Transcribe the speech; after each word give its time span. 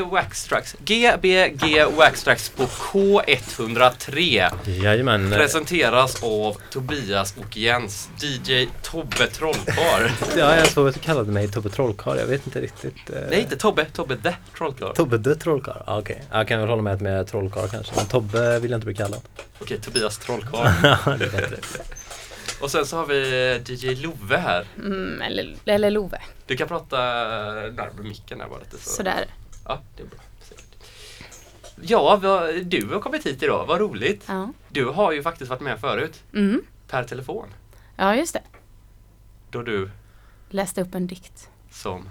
Waxtrax. 0.00 0.76
GBG 0.84 1.84
Waxtrax 1.96 2.48
på 2.48 2.62
K103 2.66 4.48
Jajamän. 4.82 5.30
presenteras 5.30 6.22
av 6.22 6.56
Tobias 6.70 7.34
och 7.38 7.56
Jens, 7.56 8.08
DJ 8.22 8.66
Tobbe 8.82 9.26
Trollkarl. 9.26 10.10
Ja, 10.38 10.56
jag 10.56 10.66
såg 10.66 10.88
att 10.88 10.94
du 10.94 11.00
kallade 11.00 11.32
mig 11.32 11.48
Tobbe 11.48 11.68
Trollkarl. 11.70 12.18
Jag 12.18 12.26
vet 12.26 12.46
inte 12.46 12.60
riktigt. 12.60 13.10
eh, 13.10 13.16
Nej, 13.30 13.40
inte 13.40 13.56
Tobbe, 13.56 13.84
Tobbe 13.84 14.16
the 14.16 14.34
Trollkarl. 14.56 14.94
Tobbe 14.94 15.18
the 15.18 15.34
Trollkarl? 15.34 15.82
Ah, 15.86 15.98
Okej, 15.98 16.22
jag 16.32 16.48
kan 16.48 16.60
väl 16.60 16.68
hålla 16.68 16.82
med 16.82 17.02
är 17.06 17.24
Trollkarl 17.24 17.68
kanske. 17.68 17.92
Men 17.96 18.06
Tobbe 18.06 18.58
vill 18.58 18.70
jag 18.70 18.78
inte 18.78 18.86
bli 18.86 18.94
kallad. 18.94 19.20
Okej, 19.60 19.78
Tobias 19.80 20.18
Trollkarl. 20.18 20.66
Ja, 20.82 20.98
det 21.18 21.24
är 21.24 21.30
bättre. 21.30 21.56
Och 22.60 22.70
sen 22.70 22.86
så 22.86 22.96
har 22.96 23.06
vi 23.06 23.62
DJ 23.66 23.94
Love 23.94 24.36
här. 24.36 24.64
Mm, 24.78 25.22
eller, 25.22 25.54
eller 25.64 25.90
Love. 25.90 26.18
Du 26.46 26.56
kan 26.56 26.68
prata 26.68 26.96
närmare 26.96 28.02
micken 28.02 28.40
här 28.40 28.48
bara 28.48 28.58
lite. 28.58 28.76
Så. 28.84 28.90
Sådär. 28.90 29.24
Ja, 29.64 29.80
det 29.96 30.02
är 30.02 30.06
bra. 30.06 30.18
Ja, 31.84 32.16
vad- 32.22 32.64
du 32.64 32.86
har 32.92 33.00
kommit 33.00 33.26
hit 33.26 33.42
idag. 33.42 33.66
Vad 33.66 33.80
roligt. 33.80 34.24
Ja. 34.28 34.52
Du 34.68 34.84
har 34.84 35.12
ju 35.12 35.22
faktiskt 35.22 35.50
varit 35.50 35.60
med 35.62 35.80
förut. 35.80 36.22
Mm. 36.34 36.62
Per 36.88 37.04
telefon. 37.04 37.48
ja, 37.96 38.14
just 38.16 38.32
det. 38.32 38.42
Då 39.50 39.62
du 39.62 39.90
Läste 40.48 40.82
upp 40.82 40.94
en 40.94 41.06
dikt. 41.06 41.48
som 41.70 42.08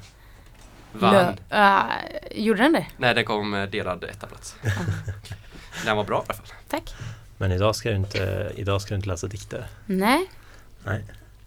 vann. 0.94 1.14
Lö- 1.16 1.36
Ah, 1.50 1.84
gjorde 2.32 2.62
den 2.64 2.74
det? 2.74 2.88
Nej, 2.98 3.16
den 3.16 3.26
kom 3.26 3.54
eh, 3.54 3.70
delad 3.70 4.04
etta 4.04 4.28
plats. 4.28 4.56
den 5.86 5.98
var 5.98 6.04
bra 6.04 6.18
i 6.18 6.24
alla 6.26 6.34
fall. 6.34 6.48
Tack. 6.68 6.94
Men 7.38 7.52
idag 7.52 7.76
ska 7.76 7.90
du 7.90 7.96
inte, 7.96 8.52
idag 8.56 8.82
ska 8.82 8.90
du 8.90 8.96
inte 8.96 9.10
läsa 9.10 9.28
dikter. 9.28 9.68
Nej, 9.86 10.30
Nej. 10.84 11.06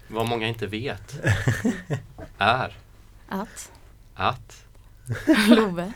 Vad 0.08 0.28
många 0.28 0.46
inte 0.46 0.66
vet 0.66 1.14
är 2.38 2.76
att 3.28 3.70
att 4.14 4.63
Love 5.48 5.92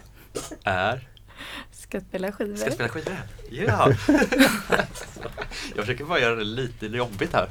är 0.65 1.09
ska 1.89 2.01
spela 2.01 2.33
skivor. 2.33 2.57
ska 2.57 2.71
spela 2.71 2.89
skivor. 2.89 3.17
Ja! 3.51 3.93
jag 5.77 5.84
försöker 5.84 6.05
bara 6.05 6.20
göra 6.20 6.34
det 6.34 6.45
lite 6.45 6.87
jobbigt 6.87 7.33
här. 7.33 7.48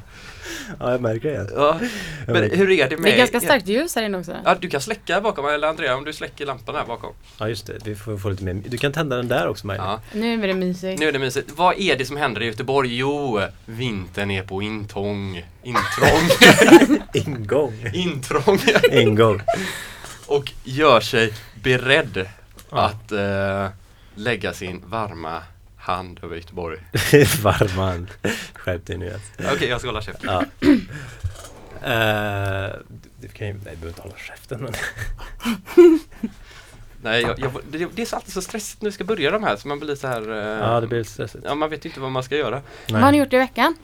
Ja, 0.80 0.90
jag 0.90 1.00
märker 1.00 1.28
det. 1.28 1.50
Ja. 1.54 1.80
Men 2.26 2.50
hur 2.50 2.70
är 2.70 2.90
det 2.90 2.96
med 2.96 3.10
Det 3.10 3.14
är 3.14 3.18
ganska 3.18 3.40
starkt 3.40 3.68
ljus 3.68 3.96
här 3.96 4.02
inne 4.02 4.18
också. 4.18 4.36
Ja, 4.44 4.56
du 4.60 4.70
kan 4.70 4.80
släcka 4.80 5.20
bakom, 5.20 5.46
eller 5.46 5.68
Andrea 5.68 5.96
om 5.96 6.04
du 6.04 6.12
släcker 6.12 6.46
lampan 6.46 6.74
här 6.74 6.84
bakom. 6.86 7.12
Ja, 7.38 7.48
just 7.48 7.66
det. 7.66 7.78
Vi 7.84 7.94
får 7.94 8.18
få 8.18 8.28
lite 8.30 8.44
mer. 8.44 8.62
Du 8.66 8.78
kan 8.78 8.92
tända 8.92 9.16
den 9.16 9.28
där 9.28 9.48
också, 9.48 9.66
Maja. 9.66 9.82
Ja. 9.82 10.00
Nu 10.12 10.44
är 10.44 10.48
det 10.48 10.54
mysigt. 10.54 11.00
Nu 11.00 11.08
är 11.08 11.12
det 11.12 11.18
mysigt. 11.18 11.50
Vad 11.56 11.78
är 11.78 11.96
det 11.96 12.04
som 12.04 12.16
händer 12.16 12.42
i 12.42 12.46
Göteborg? 12.46 12.96
Jo, 12.96 13.40
vintern 13.66 14.30
är 14.30 14.42
på 14.42 14.62
intång. 14.62 15.44
Intrång. 15.62 16.28
Ingång. 17.14 17.90
Intrång. 17.94 18.58
Ingång. 18.90 19.42
Och 20.28 20.52
gör 20.64 21.00
sig 21.00 21.34
beredd 21.62 22.28
Ja. 22.70 22.78
att 22.86 23.12
eh, 23.12 23.68
lägga 24.14 24.52
sin 24.52 24.82
varma 24.86 25.42
hand 25.76 26.20
över 26.22 26.36
Göteborg. 26.36 26.78
Varm 27.42 27.68
hand. 27.78 28.08
Skärp 28.54 28.86
dig 28.86 28.98
nu. 28.98 29.20
Okej, 29.54 29.68
jag 29.68 29.78
ska 29.80 29.88
hålla 29.88 30.02
käften. 30.02 30.30
Ja. 30.30 30.44
Eh, 31.82 32.72
du 33.20 33.28
kan 33.28 33.46
ju, 33.46 33.52
nej, 33.52 33.60
du 33.62 33.76
behöver 33.76 33.88
inte 33.88 34.02
hålla 34.02 34.16
käften. 34.16 34.60
Men. 34.60 34.74
Nej, 37.02 37.22
jag, 37.22 37.38
jag, 37.38 37.52
det, 37.70 37.86
det 37.94 38.02
är 38.02 38.06
så 38.06 38.16
alltid 38.16 38.32
så 38.34 38.42
stressigt 38.42 38.82
när 38.82 38.90
vi 38.90 38.94
ska 38.94 39.04
börja 39.04 39.30
de 39.30 39.42
här 39.44 39.56
så 39.56 39.68
man 39.68 39.78
blir 39.80 39.94
så 39.94 40.06
här... 40.06 40.30
eh, 40.30 40.68
Ja, 40.68 40.80
det 40.80 40.86
blir 40.86 41.04
stressigt. 41.04 41.44
Ja, 41.46 41.54
man 41.54 41.70
vet 41.70 41.84
ju 41.84 41.88
inte 41.88 42.00
vad 42.00 42.10
man 42.12 42.22
ska 42.22 42.36
göra. 42.36 42.62
Vad 42.88 43.02
har 43.02 43.12
ni 43.12 43.18
gjort 43.18 43.32
i 43.32 43.36
veckan? 43.38 43.74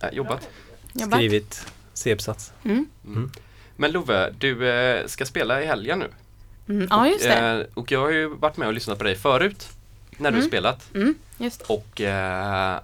Äh, 0.00 0.08
jobbat. 0.12 0.48
Jobbat? 0.92 1.18
Skrivit 1.18 1.66
C-uppsats. 1.94 2.52
Mm. 2.64 2.86
Mm. 3.06 3.30
Men 3.80 3.92
Love, 3.92 4.30
du 4.38 4.68
eh, 4.70 5.06
ska 5.06 5.26
spela 5.26 5.62
i 5.62 5.66
helgen 5.66 5.98
nu. 5.98 6.08
Mm. 6.74 6.86
Ja, 6.90 7.08
just 7.08 7.22
det. 7.24 7.34
Eh, 7.38 7.66
och 7.74 7.92
jag 7.92 8.00
har 8.00 8.10
ju 8.10 8.26
varit 8.28 8.56
med 8.56 8.68
och 8.68 8.74
lyssnat 8.74 8.98
på 8.98 9.04
dig 9.04 9.14
förut. 9.16 9.68
När 10.16 10.30
du 10.30 10.36
Mm. 10.36 10.48
spelat. 10.48 10.94
Mm, 10.94 11.14
just. 11.38 11.62
Och 11.62 12.00
eh, 12.00 12.80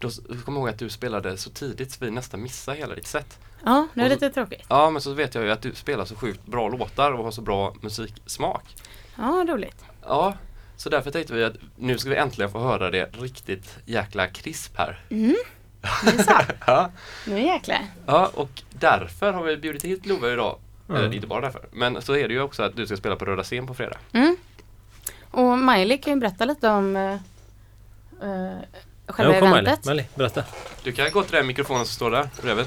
då 0.00 0.08
s- 0.08 0.20
kom 0.44 0.54
jag 0.54 0.60
ihåg 0.60 0.68
att 0.68 0.78
du 0.78 0.88
spelade 0.90 1.36
så 1.36 1.50
tidigt 1.50 1.92
så 1.92 2.04
vi 2.04 2.10
nästan 2.10 2.42
missade 2.42 2.76
hela 2.78 2.94
ditt 2.94 3.06
set. 3.06 3.38
Ja, 3.64 3.86
det 3.94 4.00
är 4.00 4.04
så- 4.08 4.14
lite 4.14 4.30
tråkigt. 4.30 4.62
Ja, 4.68 4.90
men 4.90 5.02
så 5.02 5.12
vet 5.12 5.34
jag 5.34 5.44
ju 5.44 5.50
att 5.50 5.62
du 5.62 5.74
spelar 5.74 6.04
så 6.04 6.14
sjukt 6.16 6.46
bra 6.46 6.68
låtar 6.68 7.12
och 7.12 7.24
har 7.24 7.30
så 7.30 7.40
bra 7.40 7.74
musiksmak. 7.80 8.64
Ja, 9.18 9.44
roligt. 9.48 9.84
Ja, 10.02 10.34
så 10.76 10.88
därför 10.88 11.10
tänkte 11.10 11.34
vi 11.34 11.44
att 11.44 11.54
nu 11.76 11.98
ska 11.98 12.10
vi 12.10 12.16
äntligen 12.16 12.50
få 12.50 12.58
höra 12.60 12.90
det 12.90 13.10
riktigt 13.20 13.78
jäkla 13.84 14.28
krisp 14.28 14.76
här. 14.78 15.00
Mm. 15.10 15.36
Är 15.82 16.22
så. 16.22 16.32
Ja, 16.66 16.90
Nu 17.26 17.40
jäklar. 17.40 17.80
ja 18.06 18.30
och 18.34 18.62
därför 18.70 19.32
har 19.32 19.42
vi 19.42 19.56
bjudit 19.56 19.84
hit 19.84 20.06
Love 20.06 20.32
idag. 20.32 20.58
Mm. 20.88 21.00
Eller 21.00 21.14
inte 21.14 21.26
bara 21.26 21.40
därför, 21.40 21.66
men 21.72 22.02
så 22.02 22.16
är 22.16 22.28
det 22.28 22.34
ju 22.34 22.40
också 22.40 22.62
att 22.62 22.76
du 22.76 22.86
ska 22.86 22.96
spela 22.96 23.16
på 23.16 23.24
Röda 23.24 23.42
Scen 23.44 23.66
på 23.66 23.74
fredag. 23.74 23.96
Mm. 24.12 24.36
Och 25.30 25.58
Miley 25.58 25.98
kan 25.98 26.12
ju 26.12 26.20
berätta 26.20 26.44
lite 26.44 26.68
om 26.68 26.96
uh, 26.96 27.12
uh, 27.12 28.56
själva 29.06 29.34
Ja, 29.34 29.40
kom 29.40 29.50
Miley. 29.50 29.62
eventet. 29.62 29.84
Miley, 29.86 30.04
berätta. 30.14 30.44
Du 30.82 30.92
kan 30.92 31.10
gå 31.10 31.22
till 31.22 31.32
den 31.36 31.46
mikrofonen 31.46 31.84
som 31.86 31.94
står 31.94 32.10
där 32.10 32.28
bredvid. 32.42 32.66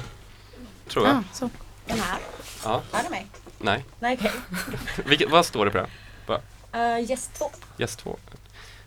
Tror 0.88 1.06
jag. 1.06 1.16
Ja, 1.16 1.22
så. 1.32 1.50
Den 1.86 1.98
här. 1.98 2.18
Ja. 2.64 2.82
Hör 2.92 3.02
du 3.04 3.10
mig? 3.10 3.26
Nej. 3.58 3.84
Nej, 4.00 4.18
okej. 4.20 4.30
Vilket, 5.04 5.30
vad 5.30 5.46
står 5.46 5.64
det 5.64 5.70
på 5.70 5.78
den? 5.78 5.88
Uh, 6.76 7.10
gäst 7.10 7.34
två. 7.38 7.50
Gäst 7.76 7.98
två. 7.98 8.16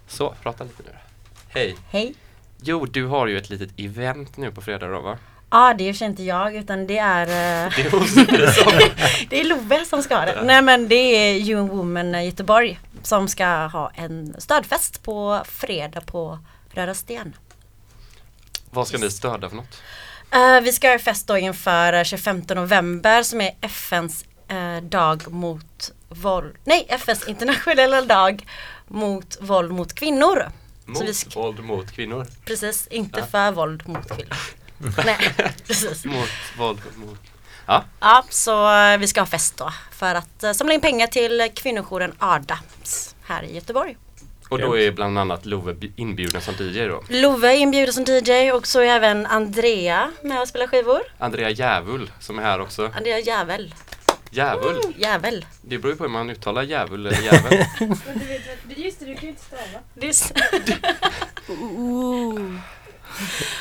Så, 0.08 0.36
prata 0.44 0.64
lite 0.64 0.84
nu. 0.84 0.92
Hej. 1.50 1.76
Hej. 1.90 2.16
Jo, 2.62 2.86
du 2.86 3.06
har 3.06 3.28
ju 3.28 3.38
ett 3.38 3.50
litet 3.50 3.70
event 3.78 4.38
nu 4.38 4.52
på 4.52 4.62
fredag 4.62 4.88
då 4.88 5.02
va? 5.02 5.18
Ja, 5.52 5.74
det 5.78 5.90
är 5.90 5.94
ju 5.94 6.06
inte 6.06 6.24
jag 6.24 6.56
utan 6.56 6.88
det 6.88 6.98
är 6.98 7.28
eh, 7.66 7.74
Det 9.30 9.40
är 9.40 9.44
Love 9.44 9.86
som 9.86 10.04
ska 10.04 10.16
ha 10.16 10.26
det. 10.26 10.42
Nej 10.44 10.62
men 10.62 10.88
det 10.88 10.96
är 10.96 11.34
You 11.34 11.60
and 11.60 11.70
Woman 11.70 12.16
i 12.16 12.26
Göteborg 12.26 12.80
som 13.04 13.28
ska 13.28 13.46
ha 13.48 13.92
en 13.96 14.36
stödfest 14.38 15.04
på 15.04 15.42
fredag 15.46 16.02
på 16.02 16.40
Röda 16.72 16.94
Sten. 16.94 17.36
Vad 18.72 18.88
ska 18.88 18.98
ni 18.98 19.12
stödja 19.12 19.50
för 19.50 19.56
något? 19.56 19.82
Eh, 20.32 20.62
vi 20.62 20.74
ska 20.74 20.90
ha 20.90 21.00
fest 21.00 21.28
då 21.28 21.38
inför 21.38 21.94
eh, 21.94 22.04
25 22.04 22.44
november 22.50 23.24
som 23.24 23.42
är 23.42 23.52
FNs 23.62 24.26
eh, 24.48 24.84
dag 24.84 25.32
mot 25.32 25.92
våld. 26.10 26.56
Nej, 26.64 26.86
FNs 26.90 27.28
internationella 27.28 28.02
dag 28.02 28.46
mot 28.88 29.38
våld 29.42 29.72
mot 29.72 29.94
kvinnor. 29.94 30.52
Mot 30.90 31.36
våld 31.36 31.60
mot 31.64 31.92
kvinnor. 31.92 32.26
Precis, 32.46 32.88
inte 32.88 33.20
Ja. 33.20 33.26
för 33.26 33.52
våld 33.52 33.88
mot 33.88 34.08
kvinnor. 34.10 34.36
Nej, 35.06 35.34
precis. 35.68 36.06
Mot 36.06 36.30
våld 36.58 36.80
mot... 36.96 37.18
Ja, 38.00 38.26
så 38.30 38.74
eh, 38.76 38.98
vi 38.98 39.08
ska 39.08 39.22
ha 39.22 39.26
fest 39.26 39.58
då 39.58 39.74
för 39.92 40.16
att 40.16 40.44
eh, 40.44 40.52
samla 40.52 40.74
in 40.74 40.82
pengar 40.82 41.08
till 41.08 41.50
kvinnojouren 41.56 42.14
ADAMS 42.20 43.16
här 43.24 43.44
i 43.44 43.56
Göteborg. 43.56 43.98
Och 44.50 44.60
då 44.60 44.78
är 44.78 44.92
bland 44.92 45.20
annat 45.20 45.46
Love 45.46 45.76
inbjuden 45.96 46.42
som 46.42 46.54
DJ 46.60 46.86
då. 46.88 47.04
Love 47.10 47.48
är 47.54 47.56
inbjuden 47.58 47.94
som 47.94 48.04
DJ 48.04 48.52
och 48.52 48.68
så 48.68 48.80
är 48.80 48.86
även 48.86 49.26
Andrea 49.26 50.12
med 50.24 50.42
och 50.42 50.48
spelar 50.48 50.68
skivor. 50.68 51.02
Andrea 51.18 51.50
Djävul 51.50 52.12
som 52.20 52.40
är 52.40 52.44
här 52.44 52.62
också. 52.62 52.92
Andrea 52.96 53.20
Jävel. 53.20 53.74
Djävul? 54.30 54.82
Jävel. 54.98 55.46
Det 55.62 55.78
beror 55.78 55.94
ju 55.94 55.98
på 55.98 56.04
hur 56.04 56.12
man 56.12 56.30
uttalar 56.30 56.64
djävul 56.64 57.06
eller 57.06 57.22
jävel. 57.22 57.66
Just 58.78 59.00
det, 59.00 59.06
du 59.06 59.14
kan 59.16 59.24
ju 59.24 59.30
inte 59.30 59.44
stava. 59.44 59.80
Det 59.94 60.06
är 60.06 60.10
s- 60.10 60.34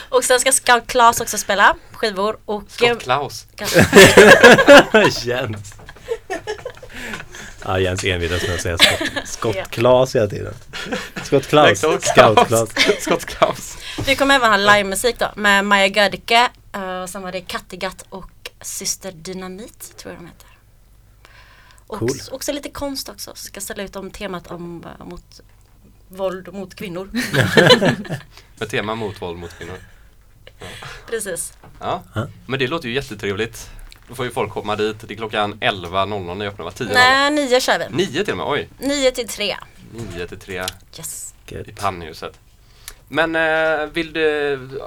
och 0.09 0.25
sen 0.25 0.41
ska 0.41 0.53
Scout 0.53 0.87
Claes 0.87 1.21
också 1.21 1.39
spela 1.39 1.77
skivor 1.93 2.39
och 2.45 2.63
Scott 2.69 3.03
Klaus. 3.03 3.47
Jens. 5.25 5.75
Ja, 7.65 7.79
Jens 7.81 8.05
envisas 8.05 8.43
med 8.43 8.55
att 8.55 8.61
säga 8.61 8.79
skott, 8.79 9.09
Ja. 9.57 9.65
skottklas 9.65 10.17
hela 10.17 10.27
tiden. 10.27 10.55
Skottklas. 11.25 11.79
Scott 11.79 12.05
Scoutklas. 12.05 12.71
Scott 13.01 13.25
Klaus. 13.25 13.77
vi 14.07 14.17
kommer 14.17 14.35
även 14.35 14.51
ha 14.51 14.57
livemusik 14.57 15.19
då 15.19 15.31
med 15.37 15.65
Maja 15.65 15.87
Gödicke 15.87 16.49
eh, 16.75 17.01
och 17.03 17.11
sen 17.11 17.23
var 17.23 17.33
det 17.33 17.41
Kattegatt 17.41 18.05
och 18.09 18.31
Syster 18.61 19.13
Dynamit 19.13 19.97
tror 19.97 20.13
jag 20.15 20.23
de 20.23 20.27
heter. 20.27 20.49
Och 21.89 21.99
Cool. 21.99 22.11
också 22.31 22.53
lite 22.53 22.71
konst 22.71 23.09
också. 23.09 23.33
Ska 23.35 23.61
ställa 23.61 23.83
ut 23.83 23.97
om 23.97 24.11
temat 24.11 24.47
om 24.47 24.85
eh, 25.01 25.07
mot 25.07 25.41
våld 26.09 26.53
mot 26.55 26.75
kvinnor. 26.75 27.11
Med 28.59 28.69
tema 28.71 28.95
mot 28.95 29.23
våld 29.23 29.39
mot 29.39 29.59
kvinnor. 29.59 29.79
Precis. 31.07 31.53
Ja, 31.81 32.03
Ja. 32.15 32.27
men 32.47 32.59
det 32.59 32.67
låter 32.67 32.89
ju 32.89 32.95
jättetrevligt. 32.95 33.71
Då 34.09 34.15
får 34.15 34.25
ju 34.25 34.31
folk 34.31 34.53
komma 34.53 34.77
dit. 34.77 34.97
Det 35.09 35.15
är 35.15 35.17
klockan 35.17 35.55
11.00 35.55 36.35
när 36.35 36.45
jag 36.45 36.53
öppnar, 36.53 36.65
va? 36.65 36.71
10.00? 36.77 36.91
Nej, 36.95 37.31
nio 37.31 37.61
kör 37.61 37.79
vi. 37.79 37.97
9 37.97 38.25
till 38.25 38.31
och 38.33 38.37
med, 38.37 38.47
oj! 38.47 38.69
Nio 38.79 39.11
till 39.11 39.29
tre. 39.29 39.57
9 40.15 40.27
till 40.27 40.39
3 40.39 40.65
Yes. 40.99 41.35
i 41.49 41.55
Gött. 41.55 41.77
pannhuset. 41.81 42.39
Men 43.09 43.37
eh, 43.37 43.87
vill 43.93 44.13
du, 44.13 44.81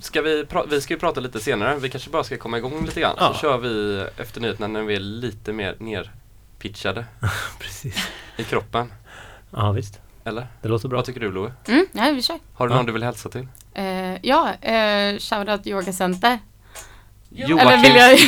ska 0.00 0.22
vi, 0.22 0.46
vi 0.68 0.80
ska 0.80 0.94
ju 0.94 1.00
prata 1.00 1.20
lite 1.20 1.40
senare, 1.40 1.76
vi 1.78 1.90
kanske 1.90 2.10
bara 2.10 2.24
ska 2.24 2.36
komma 2.36 2.58
igång 2.58 2.84
lite 2.86 3.00
grann. 3.00 3.16
Ja. 3.18 3.32
Så 3.34 3.40
kör 3.40 3.58
vi 3.58 4.04
efter 4.16 4.40
nyheterna 4.40 4.66
när 4.66 4.82
vi 4.82 4.94
är 4.94 5.00
lite 5.00 5.52
mer 5.52 5.76
nerpitchade 6.64 7.04
Precis. 7.58 7.96
i 8.36 8.44
kroppen. 8.44 8.92
Ja, 9.50 9.72
visst. 9.72 10.00
Eller? 10.24 10.46
Det 10.62 10.68
låter 10.68 10.88
bra. 10.88 10.98
Vad 10.98 11.04
tycker 11.06 11.20
du 11.20 11.32
Love? 11.32 11.52
Mm, 11.68 11.86
ja, 11.92 12.10
vi 12.14 12.22
kör. 12.22 12.38
Har 12.54 12.68
du 12.68 12.72
Ja. 12.72 12.76
någon 12.76 12.86
du 12.86 12.92
vill 12.92 13.02
hälsa 13.02 13.28
till? 13.28 13.48
Uh, 13.78 14.16
ja, 14.22 14.48
uh, 14.62 15.18
shoutout 15.18 15.66
yogacenter. 15.66 16.38
Jo. 17.30 17.58
Eller 17.58 17.82
vill 17.82 17.94
jag 17.96 18.18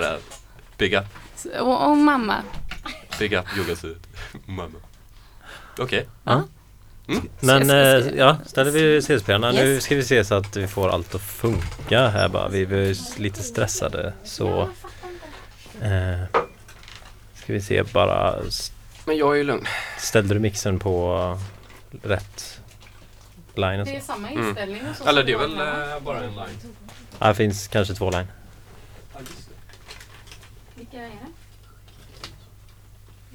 det. 0.00 0.18
Big 0.78 0.94
up. 0.94 1.04
och, 1.60 1.90
och 1.90 1.96
mamma. 1.96 2.36
Big 3.18 3.32
up 3.32 3.44
yoga 3.58 3.76
syd. 3.76 3.96
Mamma. 4.46 4.78
Okej. 5.78 6.06
Ja. 6.24 6.42
Mm. 7.08 7.28
Men 7.40 7.70
eh, 7.70 8.06
ja, 8.16 8.36
ställer 8.46 8.70
vi 8.70 9.00
CSP-arna. 9.02 9.52
Nu 9.52 9.58
Yes. 9.74 9.84
ska 9.84 9.94
vi 9.96 10.02
se 10.02 10.24
så 10.24 10.34
att 10.34 10.56
vi 10.56 10.68
får 10.68 10.88
allt 10.88 11.14
att 11.14 11.20
funka 11.22 12.08
här 12.08 12.28
bara. 12.28 12.48
Vi 12.48 12.64
vi 12.64 12.90
är 12.90 13.20
lite 13.20 13.42
stressade 13.42 14.12
så 14.24 14.68
eh, 15.82 16.22
ska 17.42 17.52
vi 17.52 17.60
se 17.60 17.82
bara. 17.82 18.34
Men 19.04 19.16
jag 19.16 19.32
är 19.32 19.36
ju 19.36 19.44
lugn. 19.44 19.66
Ställde 19.98 20.34
du 20.34 20.40
mixen 20.40 20.78
på 20.78 21.38
rätt 22.02 22.60
line 23.54 23.80
och 23.80 23.86
Det 23.86 23.90
så? 23.92 23.96
är 23.96 24.00
samma 24.00 24.28
Mm. 24.30 24.48
inställning 24.48 24.82
och 24.90 24.96
så. 24.96 25.08
Eller 25.08 25.20
som 25.22 25.26
det 25.26 25.32
är 25.32 25.38
väl 25.38 25.50
hemma. 25.58 25.94
eh, 25.96 26.00
bara 26.02 26.18
en 26.18 26.34
line. 26.34 26.74
Ja, 27.18 27.28
det 27.28 27.34
finns 27.34 27.68
kanske 27.68 27.94
två 27.94 28.10
line. 28.10 28.26
Vilka 30.74 30.96
är 30.96 31.02
det? 31.02 31.08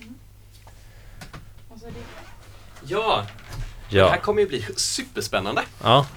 Mm. 0.02 0.16
Är 1.72 1.76
det 1.86 1.92
Ja, 2.86 3.26
det 3.90 4.02
här 4.02 4.16
Ja. 4.16 4.18
kommer 4.22 4.42
ju 4.42 4.48
bli 4.48 4.66
superspännande. 4.76 5.62
ja. 5.84 6.08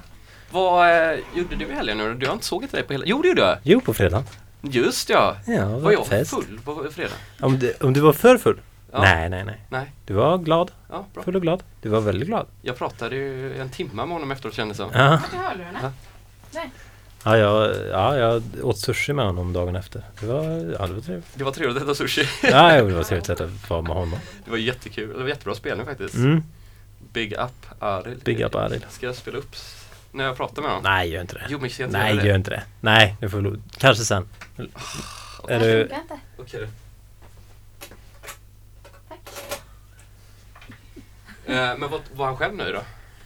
Vad 0.52 0.90
eh, 1.12 1.18
gjorde 1.34 1.56
du 1.56 1.66
i 1.66 1.74
helgen 1.74 1.98
nu? 1.98 2.14
Du 2.14 2.26
har 2.26 2.32
inte 2.32 2.46
sågit 2.46 2.72
dig 2.72 2.82
på 2.82 2.92
hela... 2.92 3.04
Jo, 3.06 3.22
det 3.22 3.28
gjorde 3.28 3.40
jag. 3.40 3.58
Jo, 3.62 3.80
på 3.80 3.94
fredag. 3.94 4.24
Just 4.62 5.08
ja. 5.08 5.36
Ja, 5.46 5.68
Var 5.68 5.80
var 5.80 5.92
jag 5.92 6.06
fest. 6.06 6.30
full 6.30 6.60
på 6.64 6.86
fredag? 6.92 7.14
Om 7.40 7.58
du, 7.58 7.74
om 7.80 7.92
du 7.92 8.00
var 8.00 8.12
för 8.12 8.38
full? 8.38 8.60
Ja. 8.92 9.00
Nej, 9.02 9.28
nej, 9.30 9.44
nej. 9.44 9.60
Nej. 9.68 9.92
Du 10.06 10.14
var 10.14 10.38
glad. 10.38 10.70
Ja, 10.90 11.06
bra. 11.14 11.22
Full 11.22 11.36
och 11.36 11.42
glad. 11.42 11.62
Du 11.82 11.88
var 11.88 12.00
väldigt 12.00 12.28
glad. 12.28 12.46
Jag 12.62 12.76
pratade 12.78 13.16
ju 13.16 13.60
en 13.60 13.70
timme 13.70 13.90
med 13.94 14.08
honom 14.08 14.30
efteråt 14.30 14.54
kändes 14.54 14.78
det 14.78 14.84
som. 14.84 14.92
Ja, 14.94 15.10
Vart 15.10 15.32
är 15.34 15.36
hörlurarna? 15.48 15.92
ja, 17.24 17.36
jag, 17.36 17.74
ja, 17.90 18.16
jag 18.16 18.42
åt 18.62 18.78
sushi 18.78 19.12
med 19.12 19.24
honom 19.24 19.52
dagen 19.52 19.76
efter. 19.76 20.02
Det 20.20 20.26
var, 20.26 20.42
ja, 20.78 20.86
det 20.86 20.92
var 20.94 21.00
trevligt. 21.00 21.26
Det 21.34 21.44
var 21.44 21.52
trevligt 21.52 21.76
att 21.76 21.82
äta 21.82 21.94
sushi. 21.94 22.28
Ja, 22.42 22.82
det 22.82 22.82
var 22.94 23.02
trevligt 23.02 23.30
att 23.30 23.70
vara 23.70 23.82
med 23.82 23.92
honom. 23.92 24.18
Det 24.44 24.50
var 24.50 24.58
jättekul. 24.58 25.08
Det 25.16 25.22
var 25.22 25.28
jättebra 25.28 25.54
spelning 25.54 25.86
faktiskt. 25.86 26.14
Mm. 26.14 26.42
Big 27.12 27.32
up 27.32 27.66
Aril. 27.82 28.18
Big 28.24 28.40
up, 28.40 28.54
Aril. 28.54 28.84
Ska 28.90 29.06
jag 29.06 29.14
spela 29.16 29.38
upp 29.38 29.56
när 30.12 30.24
jag 30.24 30.36
pratar 30.36 30.62
med 30.62 30.70
honom? 30.70 30.84
Nej, 30.84 31.10
gör 31.10 31.20
inte 31.20 31.34
det. 31.34 31.46
Jo, 31.48 31.58
men 31.60 31.70
jag 31.78 31.86
inte 31.88 31.98
Nej, 31.98 32.14
göra 32.14 32.24
gör 32.26 32.32
det? 32.32 32.36
inte 32.38 32.50
det. 32.50 32.62
Nej, 32.80 33.16
nu 33.20 33.28
får 33.28 33.38
vi, 33.40 33.60
kanske 33.78 34.04
sen. 34.04 34.28
Är 35.48 35.58
Det 35.58 35.58
du. 35.58 35.88
Okej. 36.38 36.66
Eh, 41.46 41.54
men 41.78 41.90
vad, 41.90 42.00
var 42.14 42.26
han 42.26 42.36
själv 42.36 42.54
nöjd 42.54 42.74
då? 42.74 42.80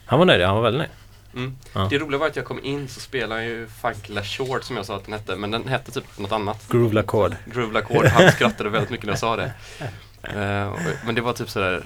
han 0.07 0.19
var 0.19 0.27
nöjd, 0.27 0.43
han 0.43 0.55
var 0.55 0.63
väldigt 0.63 0.79
nöjd. 0.79 0.91
Mm. 1.35 1.57
Ja. 1.73 1.87
Det 1.91 1.99
roliga 1.99 2.19
var 2.19 2.27
att 2.27 2.37
jag 2.37 2.45
kom 2.45 2.65
in 2.65 2.89
så 2.89 3.01
spelade 3.01 3.35
han 3.35 3.45
ju 3.45 3.67
Funk 3.67 4.09
La 4.09 4.23
Short 4.23 4.65
som 4.65 4.77
jag 4.77 4.87
sa 4.87 4.97
att 4.97 5.05
den 5.05 5.13
hette, 5.13 5.37
men 5.37 5.51
den 5.51 5.69
hette 5.69 5.93
typ 5.93 6.19
något 6.19 6.33
annat. 6.33 6.69
Groove 6.69 7.01
Accord. 7.01 7.37
Groove 7.47 7.73
La 7.73 7.83
Chord. 7.87 8.07
Han 8.07 8.33
skrattade 8.33 8.69
väldigt 8.71 8.91
mycket 8.91 9.07
när 9.07 9.13
jag 9.13 9.19
sa 9.19 9.37
det. 9.37 9.53
Och- 10.73 10.79
men 11.07 11.15
det 11.15 11.21
var 11.21 11.33
typ 11.33 11.51
sådär 11.51 11.83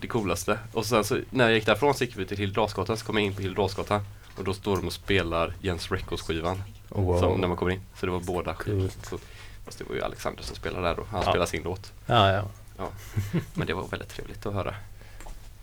det 0.00 0.06
coolaste. 0.06 0.58
Och 0.72 0.86
sen 0.86 1.04
så 1.04 1.18
när 1.30 1.44
jag 1.44 1.54
gick 1.54 1.66
därifrån 1.66 1.94
så 1.94 2.04
gick 2.04 2.16
vi 2.16 2.26
till 2.26 2.38
Hildedalsgatan, 2.38 2.96
så 2.96 3.06
kom 3.06 3.16
jag 3.16 3.24
in 3.26 3.34
på 3.34 3.42
Hildedalsgatan 3.42 4.04
och 4.36 4.44
då 4.44 4.54
står 4.54 4.76
de 4.76 4.86
och 4.86 4.92
spelar 4.92 5.54
Jens 5.60 5.90
Records 5.92 6.22
skivan 6.22 6.62
Wow. 6.88 7.20
som 7.20 7.40
när 7.40 7.48
man 7.48 7.56
kommer 7.56 7.72
in. 7.72 7.80
Så 7.94 8.06
det 8.06 8.12
var 8.12 8.20
båda. 8.20 8.56
Så- 9.02 9.18
Fast 9.64 9.78
det 9.78 9.84
var 9.84 9.94
ju 9.94 10.02
Alexander 10.02 10.42
som 10.42 10.56
spelade 10.56 10.88
där 10.88 10.94
då. 10.94 11.04
Han 11.10 11.20
Ja. 11.20 11.30
spelade 11.30 11.50
sin 11.50 11.62
låt. 11.62 11.92
Ja, 12.06 12.32
ja. 12.78 12.88
Men 13.54 13.66
det 13.66 13.74
var 13.74 13.88
väldigt 13.88 14.08
trevligt 14.08 14.46
att 14.46 14.54
höra. 14.54 14.74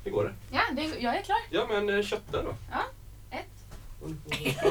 Hur 0.04 0.12
går 0.12 0.24
det? 0.24 0.34
Ja, 0.56 0.62
det, 0.76 0.82
jag 1.00 1.16
är 1.16 1.22
klar. 1.22 1.38
Ja 1.50 1.66
men 1.70 1.90
eh, 1.98 2.04
kött 2.04 2.32
där 2.32 2.44
då. 2.44 2.56
Ja, 2.72 2.84
ett. 3.32 3.46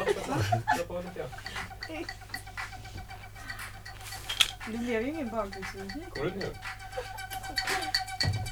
Det 4.71 4.79
blev 4.79 5.03
ju 5.03 5.09
ingen 5.09 5.29
bakgrundsmusik. 5.29 6.03
Går 6.15 6.25
det 6.25 6.35
nu? 6.37 6.47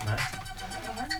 Det 0.04 0.10
är 1.00 1.19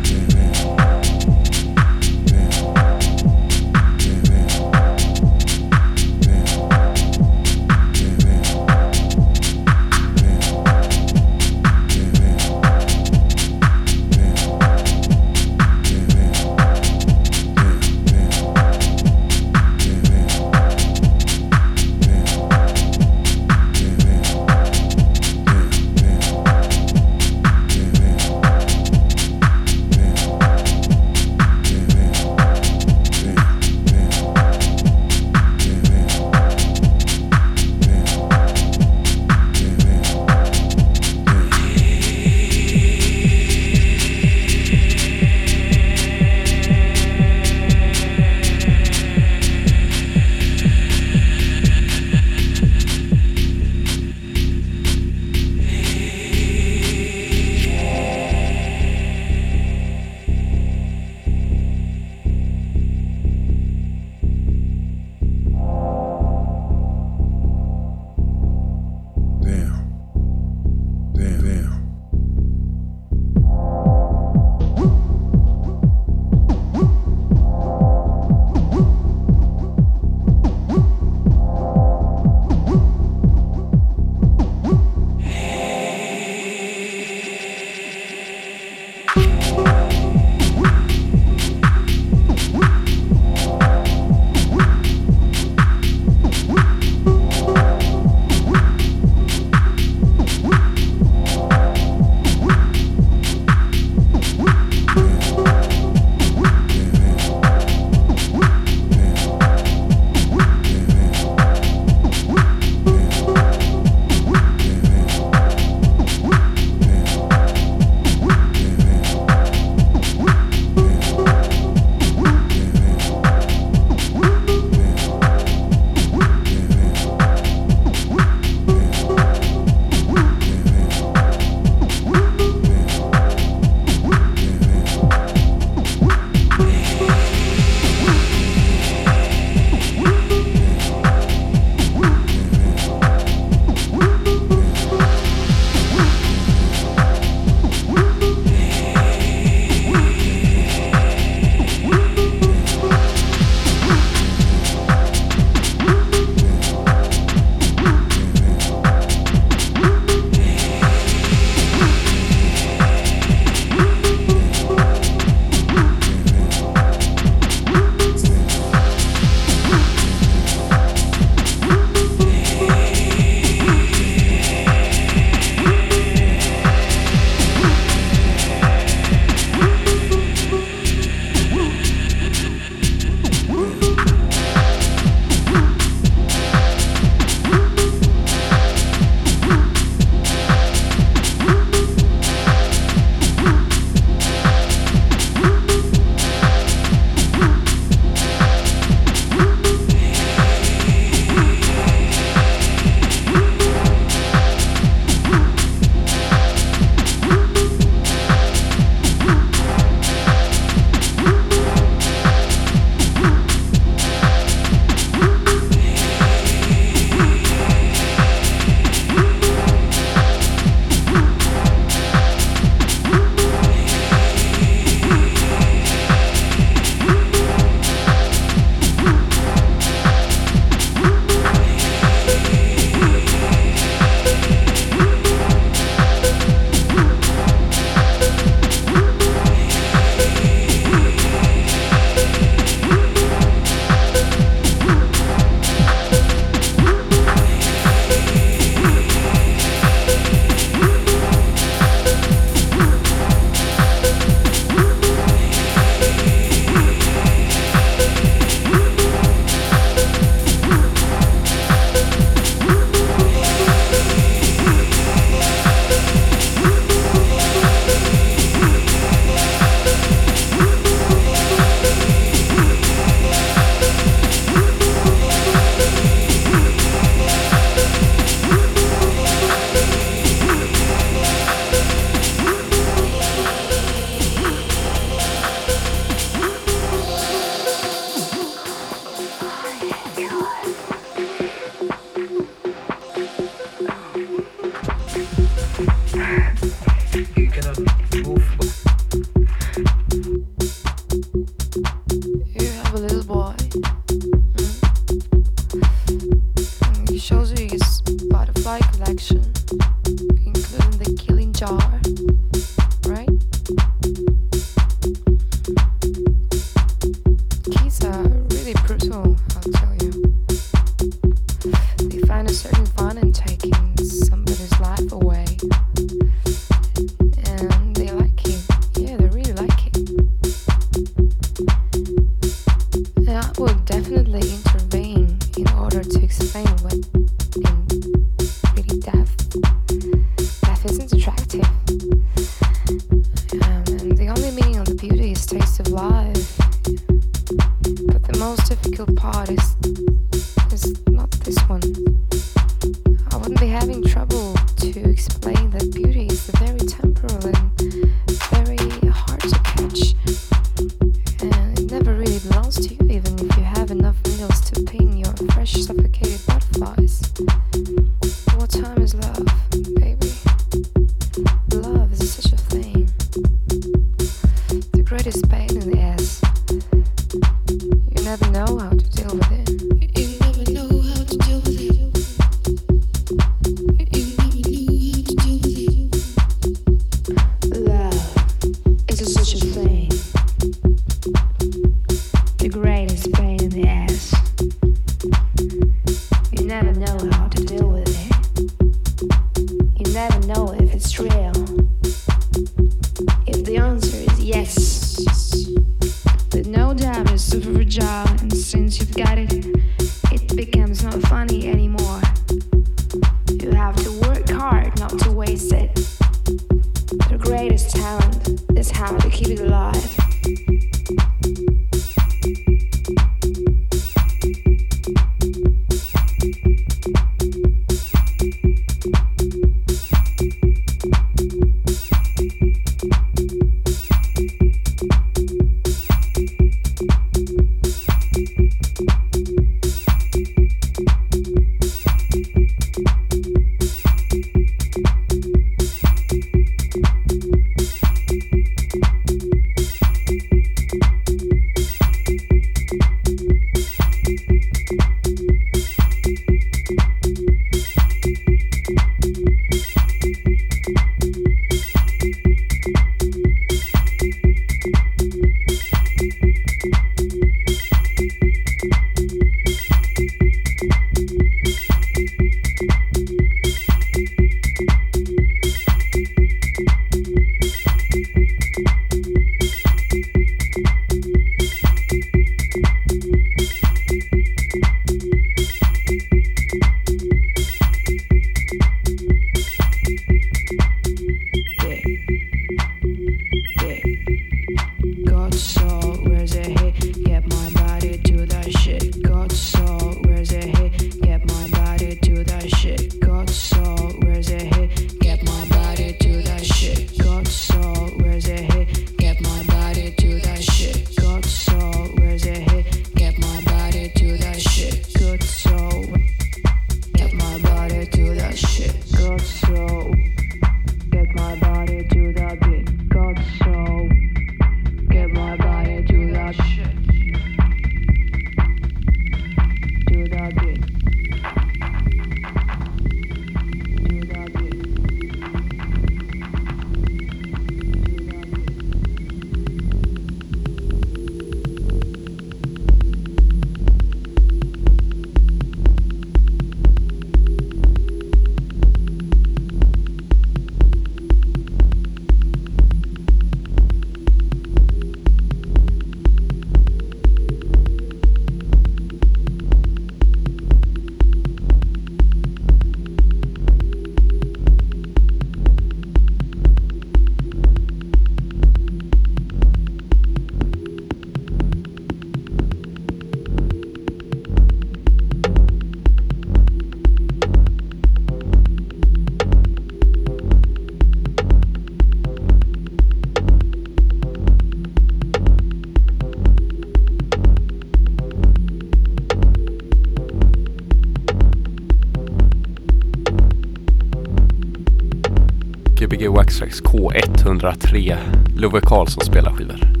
Gbg 596.51 596.59
Waxtrax 596.59 596.81
K103. 596.81 598.17
Love 598.55 598.81
Karlsson 598.81 599.25
spelar 599.25 599.53
skivor. 599.55 600.00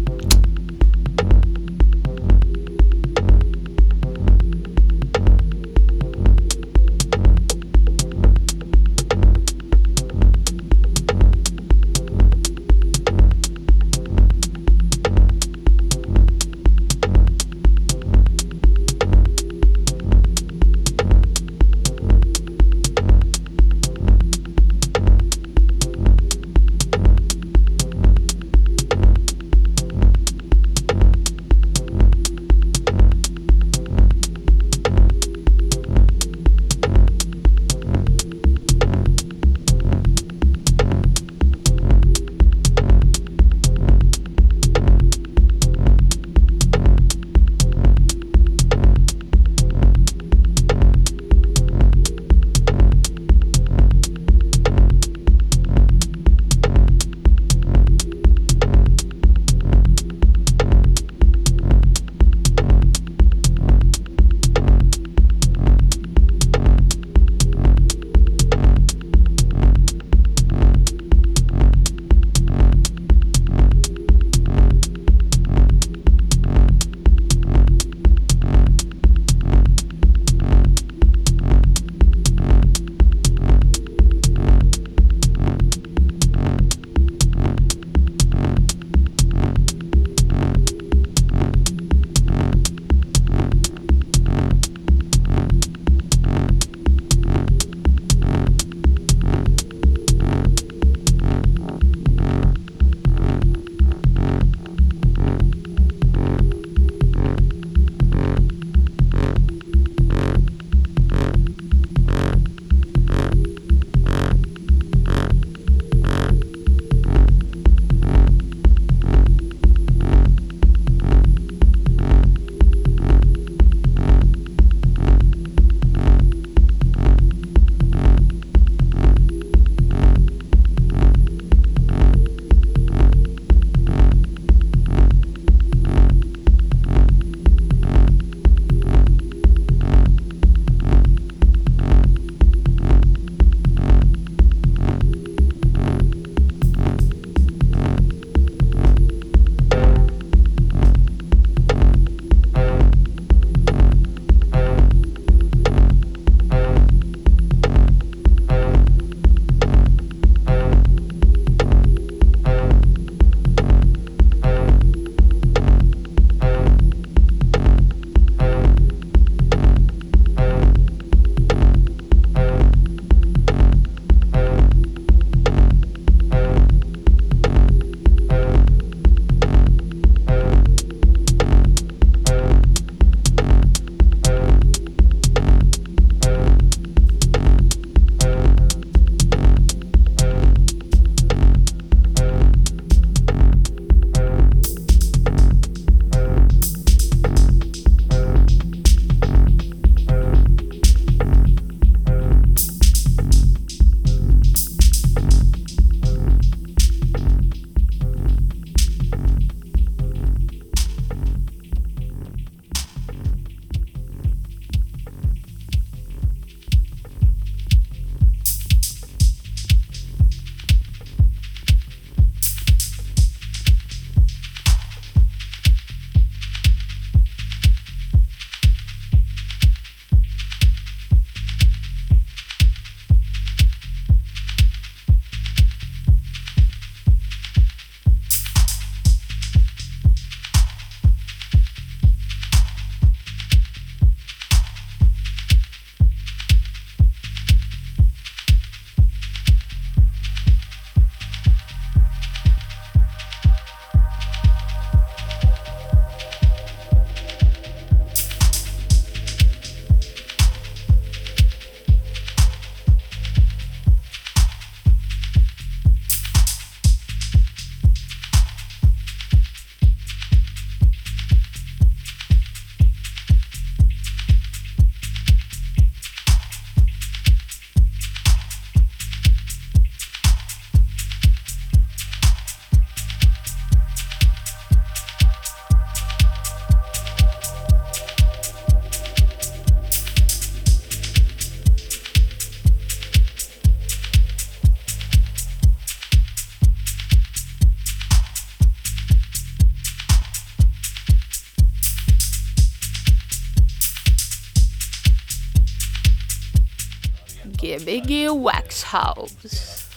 Gbg 307.71 308.29
Wax 308.43 308.83
House. 308.83 309.87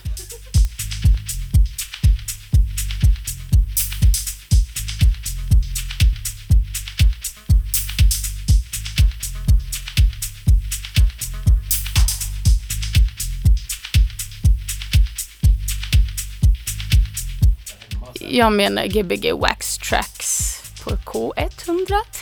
Jag 18.20 18.52
menar 18.52 18.86
Gbg 18.86 19.32
Wax 19.32 19.78
Tracks 19.78 20.62
på 20.84 20.90
K103. 20.90 22.13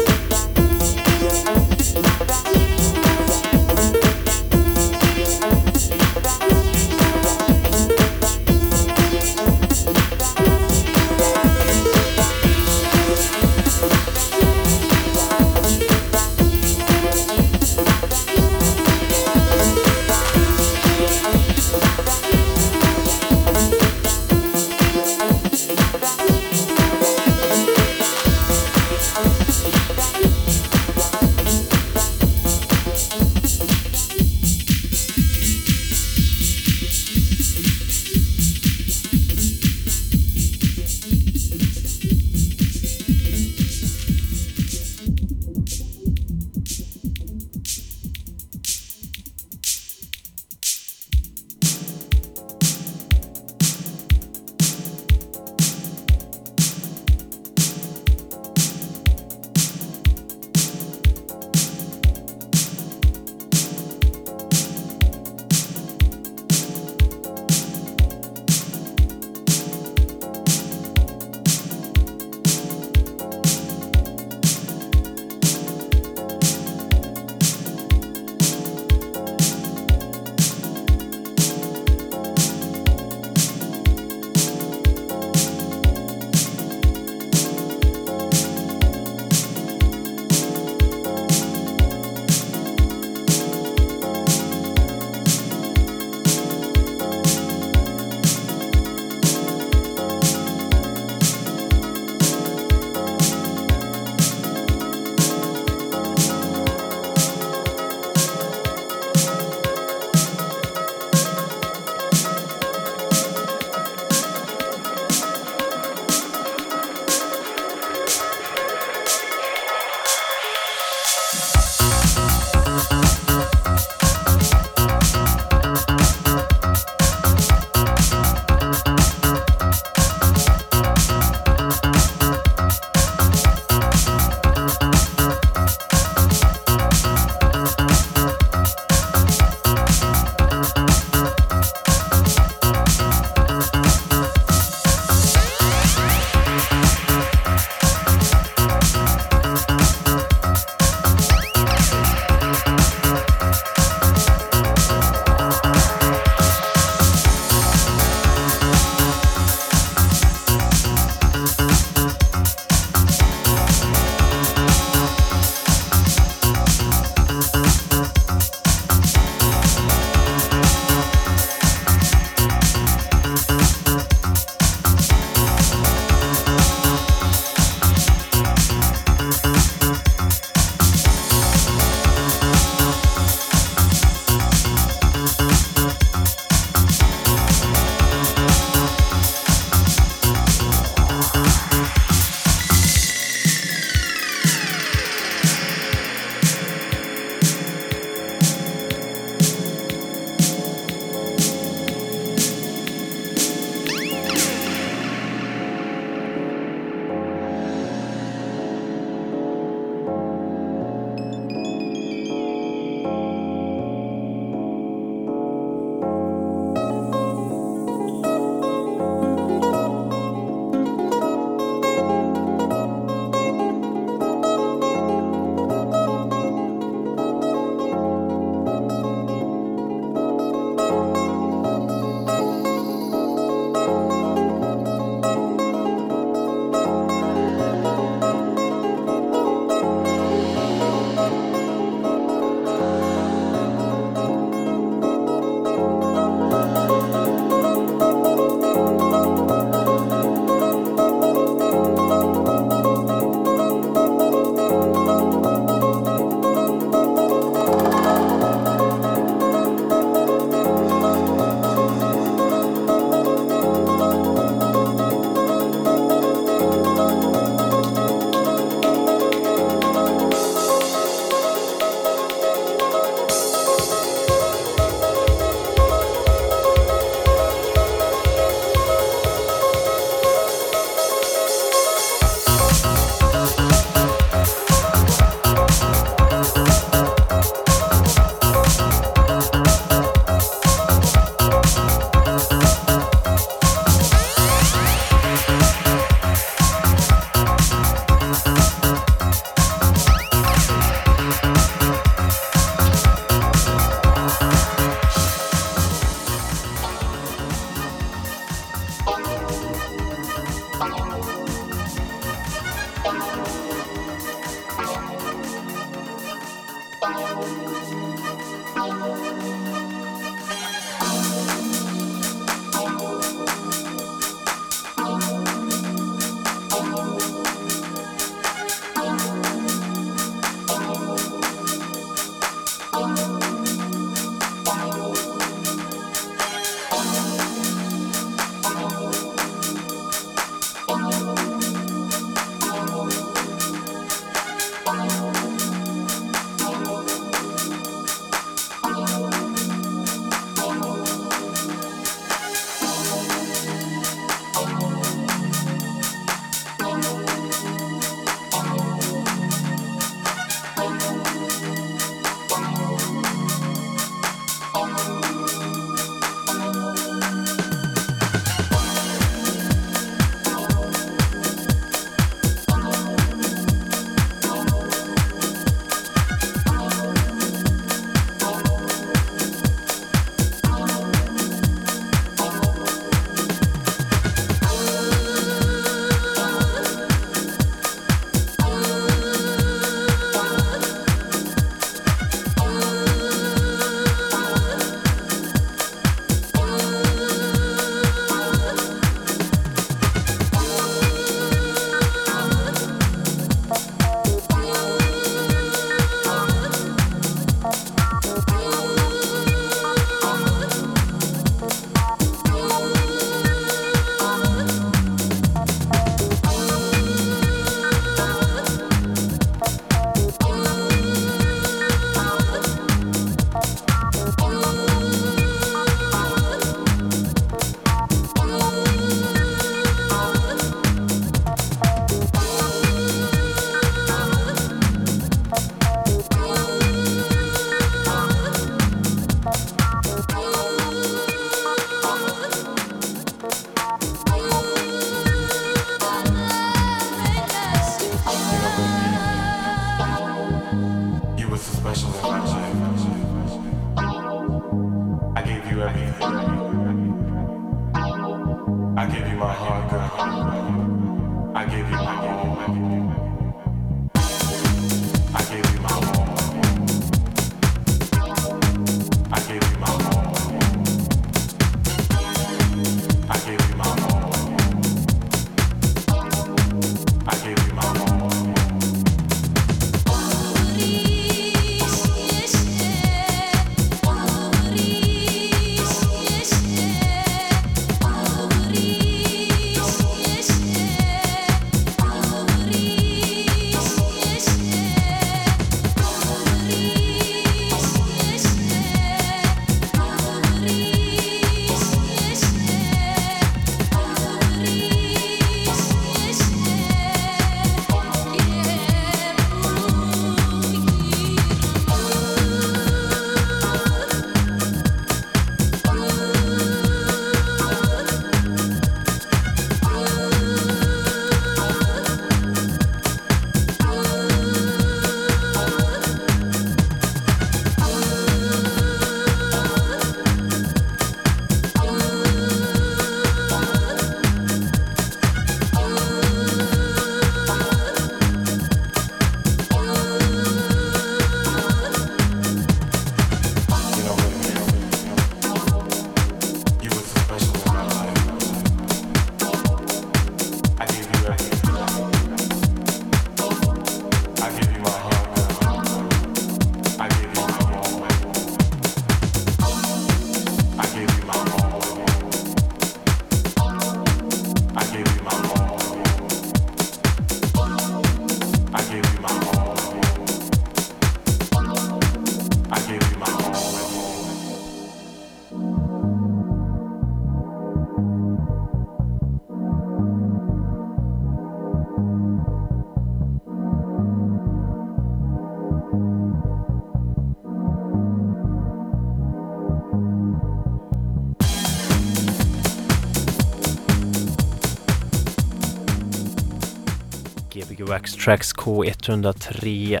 Gbg 597.96 598.02
Wax 598.02 598.14
Tracks 598.16 598.54
K103. 598.54 600.00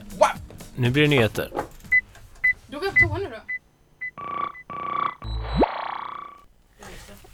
Nu 0.76 0.90
blir 0.90 1.02
det 1.02 1.08
nyheter. 1.08 1.50
Då 2.66 2.78
går 2.78 2.84
jag 2.86 2.94
på 2.94 3.08
toa 3.08 3.18
nu 3.18 3.24
då. 3.30 3.36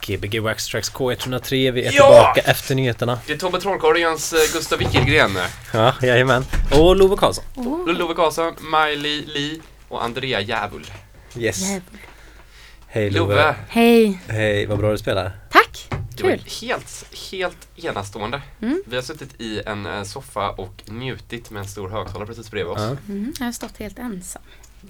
Gbg 0.07 0.39
Wax 0.41 0.67
Tracks 0.67 0.91
K103. 0.91 1.71
Vi 1.71 1.83
är 1.85 1.91
Ja! 1.91 1.91
tillbaka 1.91 2.51
efter 2.51 2.75
nyheterna. 2.75 3.19
Det 3.27 3.33
är 3.33 3.37
Tobbe 3.37 3.59
Trollkarl 3.61 3.91
och 3.91 3.99
Jens 3.99 4.33
eh, 4.33 4.39
Gustav 4.53 4.79
Wickelgren. 4.79 5.37
Ja, 5.73 5.93
jajamän. 6.01 6.45
Och 6.71 6.95
Love 6.95 7.15
Karlsson. 7.17 7.43
Oh, 7.55 7.93
Love 7.93 8.13
Karlsson, 8.13 8.53
Miley 8.71 9.25
Li 9.25 9.61
och 9.89 10.03
Andrea 10.03 10.41
Djävul. 10.41 10.85
Yes. 11.37 11.61
jävlar. 11.61 11.81
Hej 12.87 13.09
Love. 13.09 13.35
Love, 13.35 13.55
Hej! 13.69 14.19
Hej, 14.27 14.65
vad 14.65 14.77
bra 14.79 14.91
du 14.91 14.97
spelar. 14.97 15.31
Tack! 15.51 15.85
det 16.17 16.23
var 16.23 16.29
Kul! 16.31 16.43
helt, 16.61 17.02
helt 17.37 17.67
enastående. 17.75 18.41
Mm. 18.61 18.83
Vi 18.85 18.95
har 18.95 19.03
suttit 19.03 19.41
i 19.41 19.61
en 19.65 19.85
eh, 19.85 20.03
soffa 20.03 20.49
och 20.49 20.83
njutit 20.85 21.49
med 21.49 21.59
en 21.59 21.67
stor 21.67 21.89
högtalare 21.89 22.27
precis 22.27 22.51
bredvid 22.51 22.73
oss. 22.73 22.97
Mm, 23.09 23.33
jag 23.39 23.45
har 23.45 23.51
stått 23.51 23.77
helt 23.77 23.99
ensam. 23.99 24.41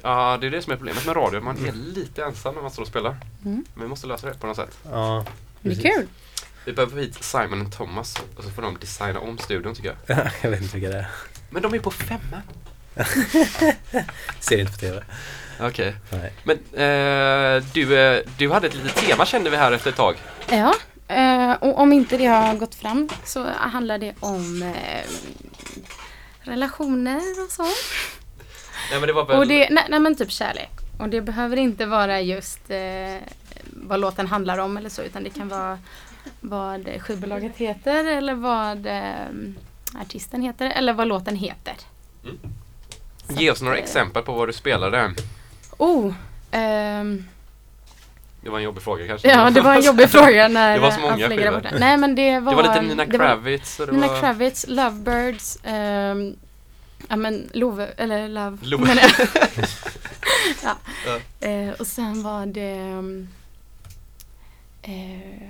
Ja, 0.02 0.38
det 0.42 0.48
är 0.48 0.52
det 0.52 0.62
som 0.62 0.74
är 0.74 0.78
problemet 0.78 1.06
med 1.06 1.16
radio. 1.16 1.42
Man 1.42 1.66
är 1.66 1.72
lite 1.72 2.24
ensam 2.24 2.56
när 2.56 2.62
man 2.62 2.72
står 2.72 2.82
och 2.82 2.88
spelar. 2.88 3.18
Mm. 3.46 3.66
Men 3.74 3.84
vi 3.84 3.90
måste 3.90 4.08
lösa 4.08 4.28
det 4.28 4.34
på 4.34 4.48
något 4.48 4.56
sätt. 4.56 4.78
Ja, 4.92 5.26
Det 5.62 5.70
är 5.70 5.76
kul! 5.76 6.08
Vi 6.66 6.74
behöver 6.74 7.02
hit 7.02 7.24
Simon 7.24 7.62
och 7.62 7.72
Thomas 7.72 8.18
och 8.36 8.44
så 8.44 8.50
får 8.50 8.62
de 8.62 8.78
designa 8.80 9.20
om 9.20 9.38
studion 9.38 9.76
tycker 9.76 9.96
jag. 10.08 10.18
jag 10.42 10.50
vet 10.50 10.62
inte 10.62 10.78
vilka 10.78 10.90
det 10.90 10.98
är. 10.98 11.10
Men 11.50 11.62
de 11.62 11.74
är 11.74 11.80
på 11.80 11.92
femman. 11.92 12.42
Ser 14.40 14.60
inte 14.60 14.72
på 14.72 14.78
TV. 14.78 15.04
Okej. 15.60 15.96
Nej. 16.10 16.34
Men 16.44 16.58
eh, 16.58 17.64
du, 17.74 18.00
eh, 18.00 18.22
du 18.38 18.52
hade 18.52 18.68
ett 18.68 18.76
litet 18.76 18.96
tema 18.96 19.26
kände 19.26 19.50
vi 19.50 19.58
här 19.58 19.72
efter 19.72 19.90
ett 19.90 19.96
tag. 19.96 20.16
Ja, 20.50 20.76
eh, 21.14 21.54
och 21.54 21.80
om 21.80 21.94
inte 21.94 22.18
det 22.18 22.26
har 22.26 22.56
gått 22.56 22.76
fram 22.76 23.10
så 23.26 23.48
handlar 23.50 23.98
det 23.98 24.14
om 24.20 24.64
eh, 24.64 25.10
relationer 26.42 27.22
och 27.46 27.52
så. 27.52 27.64
Nej 28.92 29.00
men 29.00 29.08
det 29.08 29.14
var 29.14 29.26
väl... 29.26 29.38
Och 29.38 29.48
det, 29.48 29.70
nej, 29.70 29.86
nej 29.90 30.00
men 30.00 30.16
typ 30.16 30.32
kärlek. 30.32 30.72
Och 31.00 31.10
det 31.10 31.22
behöver 31.22 31.58
inte 31.58 31.86
vara 31.86 32.22
just 32.22 32.70
eh, 32.70 33.18
vad 33.66 34.00
låten 34.00 34.28
handlar 34.28 34.58
om 34.58 34.78
eller 34.78 34.90
så 34.90 35.02
utan 35.02 35.24
det 35.24 35.30
kan 35.30 35.48
vara 35.48 35.80
vad 36.40 37.02
skivbolaget 37.02 37.58
heter 37.58 38.06
eller 38.06 38.34
vad 38.34 38.86
eh, 38.86 39.28
artisten 40.02 40.42
heter 40.42 40.70
eller 40.70 40.94
vad 40.94 41.08
låten 41.08 41.36
heter. 41.36 41.74
Så 43.28 43.34
Ge 43.34 43.52
oss 43.52 43.62
några 43.62 43.78
eh, 43.78 43.84
exempel 43.84 44.24
på 44.24 44.34
vad 44.34 44.50
du 44.50 44.54
spelade. 44.54 45.14
Oh! 45.78 46.14
ehm, 46.52 47.26
Det 48.44 48.50
var 48.50 48.58
en 48.58 48.64
jobbig 48.64 48.84
fråga 48.84 49.08
kanske. 49.08 49.30
ja, 49.30 49.50
det 49.50 49.62
var 49.62 49.76
en 49.76 49.82
jobbig 49.82 50.10
fråga 50.18 50.48
när 50.48 50.74
Det 50.74 50.80
var 50.80 50.92
så 50.92 51.00
många 51.00 51.16
ligger 51.16 51.30
där 51.30 51.38
skivor. 51.38 51.62
borta. 51.62 51.76
Nej 51.80 51.98
men 51.98 52.16
det 52.16 52.40
var... 52.40 52.52
Det 52.52 52.56
var 52.56 52.64
lite 52.64 52.82
Nina 52.82 53.06
var- 53.06 53.12
Kravitz 53.12 53.78
det 53.78 53.92
Nina 53.92 54.08
var... 54.08 54.20
Kravitz, 54.20 54.66
Lovebirds, 54.68 55.58
ehm, 55.64 56.36
ja 57.08 57.16
men 57.16 57.50
Love, 57.54 57.88
eller 57.98 58.28
Love. 58.28 58.58
Love. 58.62 58.88
jag. 58.90 59.28
ja. 60.64 60.76
Ja. 61.42 61.48
Eh, 61.48 61.70
och 61.80 61.88
sen 61.88 62.24
var 62.24 62.46
det 62.46 62.80
um, 62.82 63.28
eh, 64.82 65.50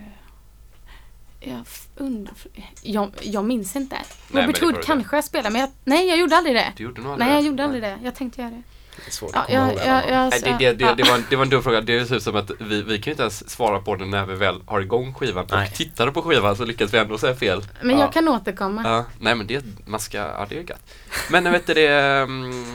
jag, 1.40 1.64
undrar, 1.96 2.34
jag, 2.82 3.12
jag 3.22 3.46
minns 3.46 3.76
inte. 3.76 3.98
men 4.28 4.42
Robert 4.42 4.62
Hood 4.62 4.84
kanske 4.84 5.18
jag 5.18 5.24
spelade 5.24 5.50
men 5.50 5.62
jag, 5.62 5.70
nej 5.84 6.08
jag 6.08 6.18
gjorde 6.18 6.38
aldrig 6.38 6.56
det. 6.56 6.74
Du 6.78 6.84
gjorde 6.84 7.02
nog 7.02 7.20
Nej 7.20 7.34
jag 7.34 7.42
gjorde 7.42 7.64
aldrig 7.64 7.84
det. 7.84 8.00
Jag 8.04 8.16
tänkte 8.16 8.42
göra 8.42 8.52
det. 8.52 8.62
Det 9.06 9.10
är 9.10 9.12
svårt 9.12 9.32
Ja, 9.34 9.40
att 9.40 9.48
komma 9.48 9.60
jag, 9.60 9.70
ihåg 9.70 9.80
jag, 9.80 9.88
alla. 9.88 10.10
jag, 10.12 10.30
Nej, 10.30 10.42
det, 10.60 10.66
det, 10.68 10.74
det, 10.74 10.86
ja. 10.86 10.96
det, 10.96 11.04
var, 11.04 11.16
en- 11.16 11.26
det 11.30 11.36
var 11.36 11.44
en 11.44 11.50
dum 11.50 11.64
fråga. 11.64 11.82
Det 11.82 12.06
ser 12.06 12.16
ut 12.16 12.24
som 12.24 12.36
att 12.36 12.52
vi, 12.60 12.82
vi 12.82 12.98
kan 12.98 13.04
ju 13.06 13.12
inte 13.12 13.24
ens 13.24 13.50
svara 13.50 13.80
på 13.80 13.96
den 13.96 14.10
när 14.10 14.26
vi 14.26 14.36
väl 14.36 14.62
har 14.66 14.82
igång 14.82 15.14
skivan 15.14 15.46
Nej. 15.52 15.68
och 15.68 15.74
tittar 15.76 16.12
på 16.12 16.22
skivan 16.22 16.56
så 16.56 16.66
lyckas 16.66 16.94
vi 16.94 16.98
ändå 16.98 17.18
säga 17.18 17.36
fel. 17.36 17.62
Men 17.82 17.96
ja. 17.96 18.02
jag 18.02 18.14
kan 18.14 18.28
återkomma. 18.28 18.82
Ja, 18.86 19.06
nej 19.20 19.36
men 19.36 19.48
det, 19.48 19.66
man 19.86 20.00
ska, 20.00 20.18
ja 20.18 20.46
det 20.50 20.58
är 20.58 20.64
gött. 20.70 20.94
Men 21.30 21.52
vet 21.52 21.68
du 21.68 21.74
det, 21.74 21.88
mm, 21.90 22.66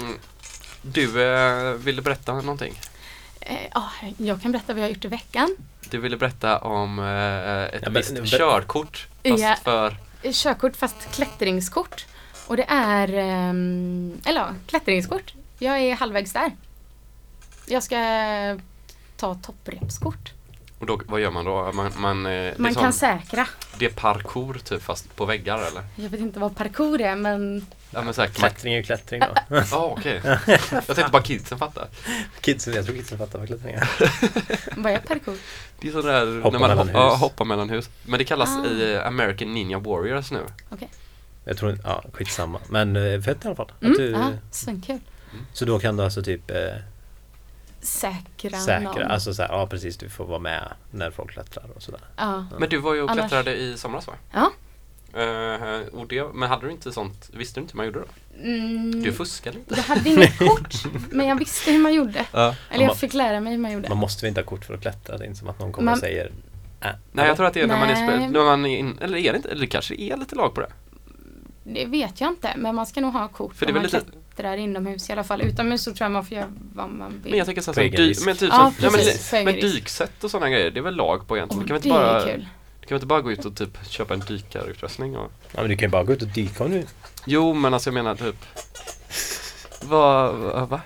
du 0.83 1.23
eh, 1.33 1.73
ville 1.73 2.03
berätta 2.03 2.35
någonting? 2.35 2.81
Eh, 3.41 3.57
ja, 3.75 3.91
jag 4.19 4.43
kan 4.43 4.53
berätta 4.53 4.73
vad 4.73 4.83
jag 4.83 4.85
har 4.89 4.95
gjort 4.95 5.05
i 5.05 5.09
veckan. 5.09 5.57
Du 5.91 5.99
ville 5.99 6.17
berätta 6.17 6.59
om 6.59 6.99
eh, 6.99 7.05
ett 7.65 7.71
Ja, 7.75 7.79
men- 7.91 7.93
visst 7.95 8.13
men- 8.13 8.27
körkort 8.27 9.07
fast 9.25 9.39
Ja. 9.43 9.57
för 9.65 9.97
Eh, 10.23 10.33
Körkort 10.33 10.77
fast 10.77 10.97
klättringskort. 11.15 12.07
Och 12.47 12.57
det 12.57 12.65
är, 12.69 13.09
eller 13.09 14.41
ja, 14.41 14.49
klättringskort. 14.67 15.33
Jag 15.59 15.79
är 15.81 15.95
halvvägs 15.97 16.33
där. 16.33 16.51
Jag 17.67 17.83
ska 17.83 17.97
ta 19.17 19.35
topprepskort. 19.35 20.33
och 20.79 20.87
då, 20.87 21.01
vad 21.07 21.21
gör 21.21 21.31
man 21.31 21.45
då? 21.45 21.73
Man, 21.73 21.93
man, 21.97 22.27
eh, 22.27 22.53
Man 22.57 22.75
kan 22.75 22.83
sån, 22.83 22.93
säkra. 22.93 23.47
det 23.79 23.85
är 23.85 23.91
parkour 23.91 24.55
typ 24.65 24.83
fast 24.83 25.17
på 25.17 25.25
väggar 25.25 25.59
eller? 25.59 25.83
Jag 25.97 26.09
vet 26.11 26.21
inte 26.21 26.39
vad 26.41 26.57
parkour 26.57 27.01
är 27.01 27.17
men 27.17 27.67
Ja 27.91 28.03
men 28.03 28.15
såhär 28.15 28.29
klätt... 28.29 28.39
Klättring 28.39 28.73
är 28.73 28.77
ju 28.77 28.83
klättring 28.83 29.21
då. 29.21 29.57
Ja 29.71 29.95
okej. 29.99 30.21
Jag 30.47 30.87
tänkte 30.87 31.09
bara 31.13 31.23
kidsen 31.23 31.59
fattar. 31.59 31.89
Kidsen, 32.41 32.75
jag 32.75 32.85
tror 32.87 32.97
kidsen 32.97 33.19
fattar 33.19 33.39
vad 33.39 33.49
klättring 33.49 33.75
är. 33.75 33.89
vad 34.83 34.93
är 34.93 34.99
parkour? 34.99 35.37
Det 35.81 35.89
är 35.89 35.93
sådär 35.93 36.41
Hoppa 36.43 36.59
när 36.59 36.59
man 36.59 36.69
mellan 36.77 36.89
ho- 36.89 36.93
ja, 36.95 37.11
hus. 37.11 37.21
hoppar 37.21 37.45
mellan 37.45 37.71
hus. 37.71 37.91
Men 38.07 38.19
det 38.19 38.25
kallas 38.25 38.49
Ah. 38.57 38.67
i 38.67 38.95
eh, 38.95 39.07
American 39.07 39.55
Ninja 39.55 39.79
Warriors 39.79 40.31
nu. 40.31 40.41
Jag 41.45 41.57
tror 41.57 41.71
inte, 41.71 41.83
ja 41.89 42.05
skitsamma. 42.13 42.59
Men 42.69 42.97
eh, 42.97 43.21
fett 43.21 43.45
i 43.45 43.49
alla 43.49 43.57
fall. 43.57 43.73
Att 43.77 43.83
Mm, 43.83 43.97
du, 43.97 44.11
ja, 44.11 44.31
svinkul. 44.51 45.01
Så 45.53 45.65
då 45.65 45.79
kan 45.79 45.97
du 45.97 46.03
alltså 46.05 46.23
typ 46.23 46.51
eh, 46.51 46.57
Säkra, 47.81 48.59
säkra, 48.59 48.81
någon. 48.93 49.03
alltså 49.03 49.35
så 49.35 49.43
här, 49.43 49.49
ja 49.49 49.67
precis 49.67 49.97
du 49.97 50.09
får 50.09 50.25
vara 50.27 50.39
med 50.39 50.69
när 50.91 51.11
folk 51.11 51.31
klättrar 51.31 51.65
och 51.77 51.83
sådär. 51.83 52.01
Ja. 52.17 52.47
Men 52.59 52.69
du 52.69 52.79
var 52.79 52.95
ju 52.95 53.03
och 53.03 53.11
Annars- 53.11 53.29
klättrade 53.31 53.57
i 53.57 53.77
somras 53.77 54.07
va? 54.07 54.13
Ja. 54.33 54.51
Eh, 55.21 55.81
och 55.93 56.07
det, 56.09 56.35
men 56.35 56.49
hade 56.49 56.67
du 56.67 56.73
inte 56.73 56.93
sånt, 56.93 57.31
visste 57.33 57.61
du 57.61 57.63
inte 57.63 57.73
hur 57.73 57.77
man 57.77 57.87
gjorde 57.87 57.99
då? 58.01 58.07
Mm, 58.43 59.03
Du 59.03 59.13
fuskade 59.13 59.59
lite. 59.59 59.75
jag 59.77 59.83
hade 59.83 60.11
inget 60.11 60.39
kort 60.49 60.75
men 61.11 61.27
jag 61.29 61.37
visste 61.39 61.71
hur 61.73 61.79
man 61.79 61.95
gjorde. 61.95 62.27
Ja. 62.33 62.55
Eller 62.71 62.79
man- 62.79 62.87
jag 62.87 62.97
fick 62.97 63.15
lära 63.15 63.41
mig 63.41 63.53
hur 63.53 63.59
man 63.61 63.73
gjorde. 63.73 63.89
Man 63.89 63.99
måste 63.99 64.23
väl 64.25 64.29
inte 64.29 64.41
ha 64.41 64.47
kort 64.47 64.65
för 64.65 64.75
att 64.75 64.81
klättra? 64.81 65.19
Det 65.19 65.25
är 65.25 65.27
inte 65.27 65.39
som 65.39 65.49
att 65.49 65.59
någon 65.59 65.73
kommer 65.73 65.85
Man- 65.85 65.95
och 65.95 66.01
säger 66.01 66.33
äh, 66.81 66.91
Nej 67.13 67.27
jag 67.27 67.37
tror 67.37 67.47
att 67.47 67.55
det 67.55 67.61
är 67.61 67.67
när 67.67 67.79
man 67.79 67.91
är, 67.91 68.29
när 68.29 68.45
man 68.45 68.67
är 68.67 68.79
in, 68.79 68.99
eller 69.01 69.19
är 69.19 69.33
det 69.33 69.37
inte, 69.37 69.49
eller 69.51 69.61
det 69.61 69.67
kanske 69.67 69.95
är 69.95 70.17
lite 70.17 70.35
lag 70.37 70.55
på 70.55 70.61
det. 70.61 70.73
Det 71.65 71.85
vet 71.85 72.21
jag 72.21 72.31
inte 72.31 72.55
men 72.57 72.75
man 72.75 72.87
ska 72.87 73.01
nog 73.01 73.13
ha 73.13 73.29
kort 73.29 73.55
För 73.55 73.67
det 73.67 73.73
är 73.73 73.75
väl 73.81 74.03
lite- 74.39 74.43
klättrar 74.43 74.57
inomhus 74.57 75.11
i 75.11 75.13
alla 75.13 75.25
fall. 75.25 75.43
Utomhus 75.43 75.83
så 75.83 75.93
tror 75.93 76.05
jag 76.05 76.13
man 76.13 76.25
får 76.25 76.37
göra 76.37 76.49
vad 76.75 76.91
man 76.91 77.21
vill. 77.23 77.31
Men 77.31 77.39
jag 77.39 77.47
tänker 77.47 77.63
så 77.63 77.73
här, 77.73 77.89
dy, 77.89 78.15
men 78.25 78.37
typ 78.37 78.49
Ja, 78.53 78.73
ja, 78.81 78.91
men, 78.91 79.45
men 79.45 79.55
dyksätt 79.55 80.25
och 80.25 80.31
sådana 80.31 80.51
grejer, 80.51 80.71
det 80.71 80.81
är 80.81 80.83
väl 80.83 80.97
lag 80.97 81.27
på 81.29 81.37
egentligen? 81.37 81.63
Du 81.63 81.69
kan, 81.69 81.75
det 81.75 81.89
inte 81.89 81.89
bara, 81.89 82.23
är 82.23 82.35
kul. 82.35 82.49
kan 82.89 82.95
inte 82.97 83.07
bara 83.07 83.21
gå 83.21 83.33
ut 83.33 83.45
och 83.45 83.57
typ 83.57 83.87
köpa 83.87 84.15
en 84.15 84.21
dykarutrustning 84.21 85.17
och 85.17 85.33
Ja 85.53 85.61
men 85.61 85.71
du 85.71 85.77
kan 85.77 85.87
ju 85.87 85.91
bara 85.91 86.05
gå 86.05 86.13
ut 86.13 86.23
och 86.23 86.29
dyka 86.29 86.65
om 86.65 86.71
du 86.71 86.85
Jo 87.27 87.55
men 87.55 87.75
alltså 87.75 87.91
jag 87.91 87.95
menar 87.95 88.15
typ 88.15 88.45
Vad, 89.83 90.35
va, 90.35 90.67
va? 90.67 90.81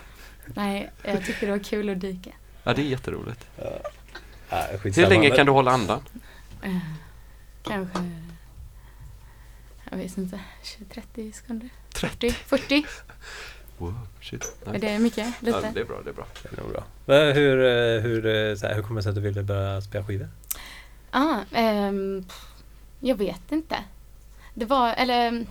Nej, 0.47 0.91
jag 1.03 1.27
tycker 1.27 1.47
det 1.47 1.53
var 1.53 1.65
kul 1.65 1.89
att 1.89 2.01
dyka. 2.01 2.31
Ja 2.65 2.75
det 2.75 2.83
är 2.83 2.87
jätteroligt. 2.87 3.47
Ja, 4.51 4.67
Hur 4.71 4.79
skitsamma, 4.79 5.09
länge 5.09 5.31
kan 5.31 5.47
du 5.47 5.53
hålla 5.53 5.71
andan? 5.71 6.01
Eh, 6.63 6.77
Kanske, 7.63 7.99
jag 9.91 9.97
vet 9.99 10.19
inte, 10.19 10.41
20, 10.63 10.85
30 10.85 11.33
sekunder? 11.33 11.69
40? 11.99 12.31
40? 12.31 12.87
Wow, 13.79 13.95
shit. 14.21 14.57
Är 14.67 14.71
Nej. 14.71 14.81
det 14.81 14.99
mycket? 14.99 15.27
Ja, 15.27 15.33
Lite? 15.41 15.71
det 15.75 15.81
är 15.81 15.85
bra, 15.85 16.01
det 16.05 16.11
är 16.11 16.15
bra. 16.15 16.27
Det 16.43 16.59
är 16.59 16.63
nog 16.63 16.73
bra. 16.73 16.85
Men 17.05 17.33
hur, 17.33 17.59
eh, 17.59 18.01
hur, 18.03 18.27
eh, 18.27 18.55
så 18.57 18.67
här, 18.67 18.75
hur 18.75 18.83
kommer 18.83 19.01
det 19.01 19.03
sig 19.03 19.11
att 19.11 19.15
du 19.17 19.21
ville 19.21 19.43
börja 19.43 19.81
spela 19.81 20.05
skivor? 20.05 20.29
Ah, 21.11 21.37
pff, 21.51 22.47
jag 23.01 23.15
vet 23.17 23.53
inte. 23.53 23.77
Det 24.55 24.65
var, 24.65 24.95
eller 24.95 25.47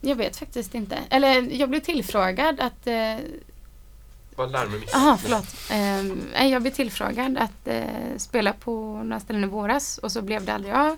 jag 0.00 0.16
vet 0.16 0.36
faktiskt 0.36 0.74
inte. 0.74 0.98
Eller 1.10 1.52
jag 1.52 1.68
blev 1.68 1.80
tillfrågad 1.80 2.60
att 2.60 2.86
eh, 2.86 3.16
Bara 4.36 4.46
larm 4.46 4.72
mitt. 4.72 4.90
Jaha, 4.92 5.18
förlåt. 5.22 5.46
Nej, 6.32 6.50
jag 6.50 6.62
blev 6.62 6.72
tillfrågad 6.72 7.38
att 7.38 7.68
eh, 7.68 7.84
spela 8.16 8.52
på 8.52 9.02
några 9.02 9.20
ställen 9.20 9.44
i 9.44 9.46
våras 9.46 9.98
och 9.98 10.12
så 10.12 10.22
blev 10.22 10.44
det 10.44 10.54
aldrig 10.54 10.74
av. 10.74 10.96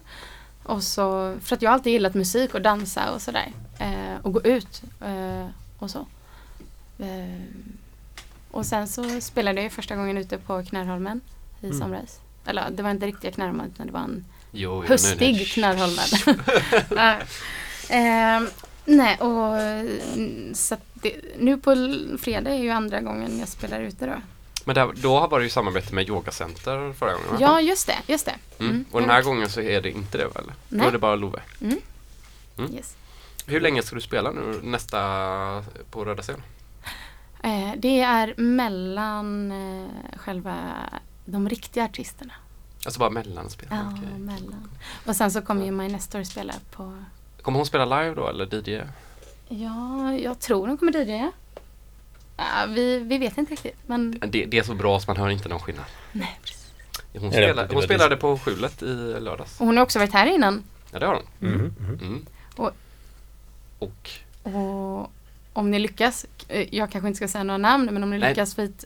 Och 0.62 0.83
så, 0.83 1.37
för 1.43 1.57
att 1.57 1.62
jag 1.62 1.70
har 1.70 1.74
alltid 1.74 1.93
gillat 1.93 2.14
musik 2.14 2.55
och 2.55 2.62
dansa 2.62 3.11
och 3.14 3.22
sådär. 3.22 3.53
Eh, 3.83 4.16
och 4.22 4.33
gå 4.33 4.43
ut 4.43 4.83
eh, 5.01 5.47
och 5.78 5.91
så. 5.91 6.07
Ehm, 6.99 7.72
och 8.51 8.66
sen 8.66 8.89
så 8.89 9.20
spelade 9.20 9.62
jag 9.62 9.72
första 9.72 9.97
gången 9.97 10.18
ute 10.18 10.39
på 10.39 10.64
Knärholmen 10.64 11.20
i 11.61 11.66
Mm. 11.66 11.78
somras. 11.78 12.20
Eller 12.47 12.70
det 12.70 12.83
var 12.83 12.91
inte 12.91 13.07
riktiga 13.07 13.30
Knärholmen 13.33 13.70
utan 13.74 13.87
det 13.87 13.93
var 13.93 14.01
en 14.01 14.24
Jo, 14.51 14.85
höstig 14.85 15.53
nej, 15.57 15.78
ja. 16.91 17.16
Ehm, 17.89 18.49
nej, 18.85 19.16
och 19.16 19.57
så 20.57 20.76
det, 20.95 21.16
nu 21.39 21.57
på 21.57 21.74
fredag 22.18 22.51
är 22.51 22.59
ju 22.62 22.70
andra 22.70 23.01
gången 23.01 23.39
jag 23.39 23.49
spelar 23.49 23.80
ute 23.80 24.07
då. 24.07 24.14
Men 24.64 24.74
där, 24.74 24.93
då 24.97 25.26
var 25.26 25.39
det 25.39 25.45
ju 25.45 25.51
samarbete 25.51 25.95
med 25.95 26.09
Yogacenter 26.09 26.93
förra 26.93 27.12
gången? 27.12 27.37
Ja, 27.41 27.61
just 27.61 27.87
det, 27.87 27.99
just 28.07 28.26
det. 28.26 28.35
Mm. 28.59 28.70
Mm. 28.72 28.85
Och 28.93 29.01
den 29.01 29.11
här 29.11 29.22
gången 29.22 29.51
så 29.51 29.61
är 29.61 29.80
det 29.80 29.91
inte 29.91 30.18
det 30.18 30.24
väl? 30.24 30.45
Då 30.47 30.53
Nej. 30.68 30.87
är 30.87 30.93
det 30.93 30.99
bara 30.99 31.14
Love. 31.16 31.41
Mm. 31.61 31.78
Mm. 32.59 32.74
Yes. 32.74 32.97
Hur 33.47 33.61
länge 33.61 33.82
ska 33.82 33.95
du 33.95 34.01
spela 34.01 34.30
nu 34.30 34.61
nästa 34.62 34.99
på 35.90 36.05
Röda 36.05 36.22
scen? 36.22 36.43
Eh, 37.43 37.70
det 37.76 38.01
är 38.01 38.34
mellan 38.36 39.53
eh, 39.53 40.18
själva 40.18 40.57
de 41.24 41.49
riktiga 41.49 41.84
artisterna. 41.84 42.32
Alltså 42.84 43.01
bara 43.01 43.11
mellanspel? 43.11 43.68
Ja, 43.70 43.76
okej. 43.95 44.18
mellan. 44.18 44.68
Och 45.07 45.16
sen 45.16 45.30
så 45.30 45.43
kommer 45.43 45.64
ju 45.64 45.70
My 45.70 45.88
Nestor 45.88 46.22
spela 46.22 46.55
på 46.70 47.03
Kommer 47.43 47.59
hon 47.59 47.66
spela 47.66 47.84
live 48.03 48.14
då 48.14 48.28
eller 48.28 48.68
DJ? 48.68 48.80
Ja, 49.49 50.12
jag 50.14 50.38
tror 50.40 50.66
de 50.66 50.78
kommer. 50.78 51.07
Ja, 52.36 52.66
vi, 52.68 52.99
vi 52.99 53.18
vet 53.18 53.38
inte 53.38 53.53
riktigt, 53.53 53.76
men 53.86 54.18
Det, 54.26 54.45
det 54.45 54.59
är 54.59 54.62
så 54.62 54.74
bra 54.74 55.01
så 55.01 55.11
man 55.11 55.16
hör 55.16 55.30
inte 55.30 55.49
någon 55.49 55.61
skillnad. 55.61 55.84
nej, 56.12 56.38
precis. 56.43 56.72
Hon, 57.20 57.30
spelade, 57.32 57.74
hon 57.74 57.82
spelade 57.82 58.16
på 58.16 58.38
Skjulet 58.38 58.82
i 58.82 58.86
lördags. 59.20 59.61
Och 59.61 59.66
hon 59.66 59.76
har 59.76 59.84
också 59.84 59.99
varit 59.99 60.12
här 60.12 60.26
innan. 60.26 60.62
Ja, 60.90 60.99
det 60.99 61.07
har 61.07 61.14
hon. 61.14 61.51
Mhm, 61.51 61.74
mhm. 61.78 61.99
Mm. 62.01 62.26
Och- 62.57 62.70
Och 63.83 64.11
Och 64.53 65.12
om 65.53 65.70
ni 65.70 65.78
lyckas, 65.78 66.26
eh, 66.49 66.74
jag 66.74 66.91
kanske 66.91 67.09
inte 67.09 67.16
ska 67.16 67.28
säga 67.28 67.45
några 67.45 67.59
namn, 67.59 67.89
men 67.93 68.03
om 68.03 68.11
ni 68.11 68.18
Nej. 68.18 68.28
lyckas 68.28 68.59
hit 68.59 68.85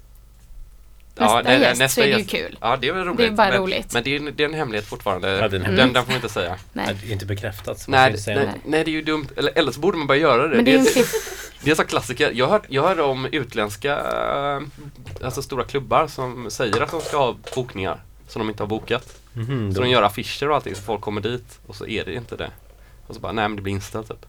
ja, 1.19 1.23
nästa 1.25 1.35
nej, 1.43 1.59
nej, 1.59 1.69
gäst 1.69 1.79
nästa 1.81 2.01
så 2.03 2.07
är 2.09 2.13
det 2.13 2.19
ju 2.19 2.25
kul. 2.25 2.59
Ja, 2.61 2.77
det 2.77 2.89
är 2.89 2.93
väl 2.93 3.05
roligt. 3.05 3.19
Det 3.19 3.27
är 3.27 3.31
bara 3.31 3.49
men, 3.51 3.59
roligt. 3.59 3.93
Men 3.93 4.03
det 4.05 4.17
är, 4.17 4.21
det 4.21 4.43
är 4.43 4.49
en 4.49 4.55
hemlighet 4.55 4.87
fortfarande. 4.87 5.29
Ja, 5.29 5.35
det 5.35 5.43
är 5.43 5.45
en 5.45 5.51
den, 5.51 5.63
hemlighet. 5.63 5.95
den 5.95 6.05
får 6.05 6.11
man 6.11 6.17
inte 6.17 6.29
säga. 6.29 6.57
Nej. 6.73 6.97
Det 7.03 7.09
är 7.09 7.13
inte 7.13 7.27
bekräftat. 7.27 7.79
så 7.79 7.91
Nej, 7.91 8.11
inte 8.11 8.23
säga 8.23 8.37
nej, 8.37 8.49
nej, 8.65 8.85
det 8.85 8.91
är 8.91 8.93
ju 8.93 9.03
dumt. 9.03 9.27
Eller, 9.37 9.53
eller 9.55 9.73
så 9.73 9.81
borde 9.81 9.99
man 9.99 10.07
bara 10.07 10.19
göra 10.19 10.49
det. 10.49 10.57
Men 10.57 10.65
det 10.65 10.75
är 10.75 10.79
en 10.79 10.85
det, 10.85 11.07
det 11.65 11.71
är 11.71 11.75
sån 11.75 11.87
klassiker. 11.87 12.31
Jag 12.35 12.49
hör, 12.49 12.61
jag 12.69 12.83
hör 12.83 13.01
om 13.01 13.27
utländska, 13.27 13.93
eh, 13.99 14.61
alltså 15.25 15.43
stora 15.43 15.65
klubbar 15.65 16.07
som 16.07 16.51
säger 16.51 16.81
att 16.81 16.91
de 16.91 17.01
ska 17.01 17.17
ha 17.17 17.37
bokningar 17.55 18.01
som 18.29 18.41
de 18.41 18.49
inte 18.49 18.63
har 18.63 18.69
bokat. 18.69 19.19
Mhm, 19.33 19.73
Så 19.73 19.79
då- 19.79 19.85
de 19.85 19.91
gör 19.91 20.03
affischer 20.03 20.49
och 20.49 20.55
allting 20.57 20.75
så 20.75 20.83
folk 20.83 21.01
kommer 21.01 21.21
dit 21.21 21.59
och 21.67 21.77
så 21.77 21.87
är 21.87 22.05
det 22.05 22.15
inte 22.15 22.37
det. 22.37 22.51
Och 23.07 23.15
så 23.15 23.21
bara, 23.21 23.33
nej 23.33 23.49
men 23.49 23.57
det 23.57 23.63
blir 23.63 23.73
inställt 23.73 24.09
typ. 24.09 24.27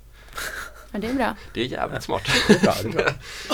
Ja, 0.91 0.99
det 0.99 1.07
är 1.07 1.13
bra. 1.13 1.35
Det 1.53 1.61
är 1.61 1.65
jävligt 1.65 2.03
smart. 2.03 2.21
det 2.47 2.53
är 2.53 2.59
bra, 2.59 2.73
det 2.83 2.87
är 2.87 2.91
bra. 2.91 3.11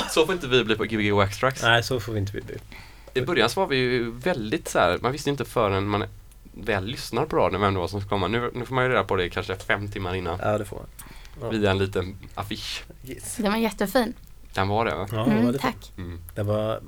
så 0.09 0.25
får 0.25 0.35
inte 0.35 0.47
vi 0.47 0.63
bli 0.63 0.75
på 0.75 0.83
Gbg 0.83 1.11
Waxtrax. 1.11 1.63
Nej, 1.63 1.83
så 1.83 1.99
får 1.99 2.13
vi 2.13 2.19
inte 2.19 2.31
bli. 2.31 2.41
I 3.13 3.21
början 3.21 3.49
så 3.49 3.59
var 3.59 3.67
vi 3.67 3.75
ju 3.75 4.11
väldigt 4.11 4.67
så 4.67 4.79
här, 4.79 4.99
man 5.01 5.11
visste 5.11 5.29
inte 5.29 5.45
förrän 5.45 5.87
man 5.87 6.03
väl 6.53 6.85
lyssnar 6.85 7.25
på 7.25 7.35
radion 7.35 7.61
vem 7.61 7.73
det 7.73 7.79
var 7.79 7.87
som 7.87 7.99
skulle 7.99 8.09
komma. 8.09 8.27
Nu, 8.27 8.51
nu 8.53 8.65
får 8.65 8.75
man 8.75 8.83
ju 8.83 8.89
reda 8.89 9.03
på 9.03 9.15
det 9.15 9.29
kanske 9.29 9.55
fem 9.55 9.91
timmar 9.91 10.15
innan. 10.15 10.39
Ja, 10.41 10.57
det 10.57 10.65
får 10.65 10.75
man. 10.77 10.85
Ja. 11.41 11.49
Via 11.49 11.71
en 11.71 11.77
liten 11.77 12.17
affisch. 12.35 12.83
Yes. 13.07 13.35
Den 13.35 13.51
var 13.51 13.59
jättefin. 13.59 14.13
Den 14.53 14.67
var 14.67 14.85
det 14.85 14.95
va? 14.95 15.07
Ja, 15.11 15.17
vad 15.17 15.27
var 15.27 15.33
Mm, 15.33 15.51
det 15.51 15.59
tack. 15.59 15.91
Mm. 15.97 16.21
Det 16.35 16.43
var... 16.43 16.81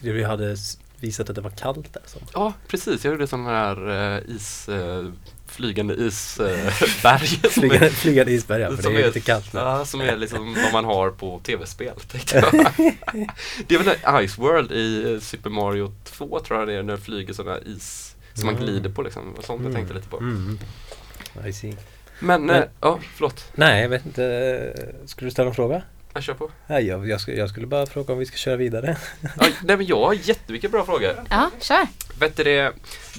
Det 0.00 0.12
vi 0.12 0.24
hade 0.24 0.56
visat 1.00 1.28
att 1.30 1.36
det 1.36 1.40
var 1.40 1.50
kallt 1.50 1.92
där. 1.92 2.02
Som. 2.06 2.22
Ja 2.34 2.52
precis, 2.68 3.04
jag 3.04 3.12
gjorde 3.12 3.26
sån 3.26 3.46
här 3.46 3.88
uh, 3.88 4.36
is, 4.36 4.68
eh, 4.68 5.06
flygande 5.50 5.94
isberg. 5.94 7.26
som 7.28 7.50
Flygande, 7.50 7.86
är- 7.86 7.90
flygande 7.90 8.32
isberg, 8.32 8.62
ja, 8.62 8.76
för 8.76 8.82
som 8.82 8.92
det 8.94 8.98
är 8.98 9.02
är- 9.02 9.06
lite 9.06 9.20
kallt 9.20 9.52
nu. 9.52 9.60
Ja, 9.60 9.84
som 9.84 10.00
är 10.00 10.16
liksom 10.16 10.54
vad 10.62 10.72
man 10.72 10.84
har 10.84 11.10
på 11.10 11.40
tv-spel 11.44 11.94
tänkte 12.10 12.36
jag. 12.36 12.52
det 13.66 13.74
är 13.74 13.78
väl 13.78 14.28
Ice 14.28 14.38
World 14.38 14.72
i 14.72 15.12
eh, 15.14 15.20
Super 15.20 15.50
Mario 15.50 15.92
2 16.04 16.40
tror 16.40 16.58
jag 16.58 16.68
det 16.68 16.74
är, 16.74 16.82
när 16.82 16.96
det 16.96 17.00
flyger 17.02 17.34
sådana 17.34 17.58
is 17.60 18.16
som 18.34 18.46
man 18.46 18.54
Mm. 18.54 18.66
glider 18.66 18.90
på 18.90 19.02
liksom. 19.02 19.34
Sånt 19.44 19.62
jag 19.64 19.74
tänkte 19.74 19.94
lite 19.94 20.08
på. 20.08 20.18
Mm. 20.18 20.58
I 21.46 21.52
see. 21.52 21.76
Men, 22.20 22.46
Men- 22.46 22.56
eh, 22.62 22.68
ja 22.80 22.98
förlåt. 23.14 23.44
Nej, 23.54 23.82
jag 23.82 23.88
vet 23.88 24.06
inte. 24.06 24.74
Skulle 25.06 25.26
du 25.26 25.30
ställa 25.32 25.48
en 25.48 25.54
fråga? 25.54 25.82
Jag 26.12 26.22
kör 26.22 26.34
på. 26.34 26.50
Nej, 26.66 26.86
jag, 26.86 27.08
jag, 27.08 27.20
skulle, 27.20 27.36
jag 27.36 27.50
skulle 27.50 27.66
bara 27.66 27.86
fråga 27.86 28.12
om 28.12 28.18
vi 28.18 28.26
ska 28.26 28.36
köra 28.36 28.56
vidare. 28.56 28.96
Ja, 29.20 29.46
nej 29.64 29.76
men 29.76 29.86
jag 29.86 30.00
har 30.06 30.14
jättemycket 30.14 30.70
bra 30.70 30.84
frågor. 30.84 31.14
Ja, 31.30 31.50
kör. 31.60 31.86
Vet 32.18 32.36
du 32.36 32.44
det, 32.44 32.72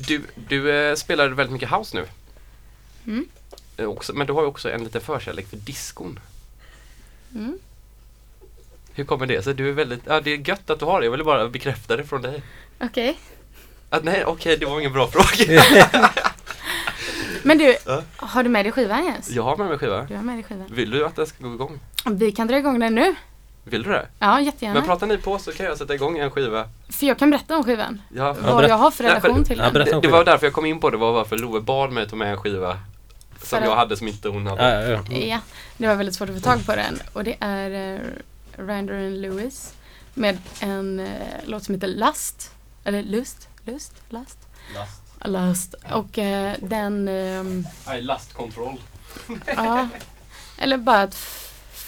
du, 0.08 0.22
du 0.48 0.72
eh, 0.90 0.96
spelar 0.96 1.28
väldigt 1.30 1.54
mycket 1.54 1.70
house 1.72 1.98
nu. 1.98 2.06
Mm. 3.08 3.26
Eh, 3.78 3.86
också, 3.86 4.14
men 4.14 4.28
du 4.28 4.34
har 4.34 4.42
ju 4.42 4.48
också 4.48 4.72
en 4.72 4.84
liten 4.84 5.02
förkärlek 5.02 5.48
för 5.50 5.58
diskon. 5.58 6.20
Mm. 7.36 7.58
Hur 8.94 9.04
kommer 9.04 9.26
det 9.26 9.44
sig? 9.44 9.54
Du 9.54 9.70
är 9.70 9.74
väldigt, 9.74 10.02
ja 10.06 10.22
det 10.22 10.32
är 10.34 10.50
gött 10.50 10.70
att 10.70 10.80
du 10.80 10.86
har 10.86 11.00
det. 11.00 11.06
Jag 11.06 11.12
ville 11.12 11.24
bara 11.24 11.50
bekräfta 11.50 11.98
det 11.98 12.04
från 12.04 12.22
dig. 12.22 12.44
Okej. 12.80 13.20
Att, 13.90 14.04
nej 14.04 14.26
okej, 14.26 14.58
det 14.58 14.66
var 14.66 14.80
ingen 14.80 14.94
bra 14.94 15.08
fråga. 15.08 15.62
Men 17.44 17.58
du, 17.58 17.78
Ja. 17.86 18.04
har 18.16 18.44
du 18.44 18.50
med 18.50 18.66
dig 18.66 18.72
skivan 18.72 19.06
Jens? 19.06 19.30
jag 19.30 19.44
har 19.44 19.58
med 19.58 19.68
mig 19.68 19.78
skiva. 19.78 20.04
Du 20.04 20.16
har 20.16 20.24
med 20.24 20.36
dig 20.36 20.44
skivan. 20.44 20.68
Vill 20.72 20.90
du 20.90 21.06
att 21.06 21.16
den 21.16 21.28
ska 21.28 21.44
gå 21.48 21.54
igång? 21.54 21.80
Vi 22.12 22.32
kan 22.32 22.48
dra 22.48 22.58
igång 22.58 22.80
den 22.80 22.96
nu. 22.96 23.16
Vill 23.64 23.84
du 23.84 23.90
det? 23.90 24.08
Ja, 24.20 24.42
jättegärna. 24.42 24.80
Men 24.80 24.88
pratar 24.88 25.08
ni 25.08 25.18
på 25.18 25.40
så 25.40 25.52
kan 25.52 25.66
jag 25.66 25.78
sätta 25.78 25.94
igång 25.96 26.18
en 26.18 26.32
skiva. 26.32 26.70
För 26.90 27.06
jag 27.06 27.20
kan 27.20 27.30
berätta 27.30 27.58
om 27.58 27.64
skivan. 27.64 28.02
Ja, 28.10 28.24
Ja, 28.24 28.34
Vad 28.42 28.56
berätt- 28.58 28.70
jag 28.70 28.78
har 28.78 28.92
för 28.92 29.04
Nej, 29.04 29.14
relation 29.14 29.36
för- 29.38 29.44
till 29.44 29.58
Ja, 29.58 29.64
den. 29.64 29.74
berätta 29.74 29.96
det, 29.96 30.02
det 30.02 30.08
var 30.08 30.26
därför 30.26 30.46
jag 30.46 30.54
kom 30.54 30.66
in 30.66 30.80
på 30.80 30.90
det, 30.90 30.98
var 30.98 31.12
varför 31.12 31.38
Love 31.38 31.60
bad 31.62 31.92
mig 31.92 32.10
ta 32.10 32.16
med 32.16 32.32
en 32.32 32.38
skiva 32.38 32.72
som 32.74 32.80
För 33.40 33.58
jag 33.62 33.72
att- 33.72 33.78
hade 33.78 33.98
som 33.98 34.08
inte 34.08 34.30
hon 34.30 34.48
hade. 34.48 34.64
Ja, 34.64 34.90
ja, 34.90 35.04
ja. 35.10 35.18
Ja, 35.18 35.40
det 35.78 35.88
var 35.88 35.96
väldigt 35.96 36.16
svårt 36.16 36.30
att 36.30 36.36
få 36.36 36.42
tag 36.42 36.66
på 36.66 36.76
den. 36.76 37.00
Och 37.14 37.24
det 37.24 37.36
är 37.40 37.94
uh, 37.94 38.00
Rander 38.58 38.94
and 38.94 39.22
Lewis 39.22 39.74
med 40.14 40.38
en 40.60 41.00
eh, 41.00 41.08
låt 41.46 41.64
som 41.64 41.76
heter 41.76 41.88
Lust. 41.88 42.52
Eller 42.84 43.04
Lust? 43.04 43.48
Lust? 43.66 43.94
Lust? 44.10 44.38
Lust. 45.26 45.76
Och 45.94 46.18
eh, 46.20 46.56
den, 46.62 47.08
ehm, 47.08 47.66
I 47.98 48.02
last 48.02 48.34
control. 48.34 48.82
ja. 49.56 49.88
Eller 50.58 50.78
bara 50.78 51.02
att 51.02 51.16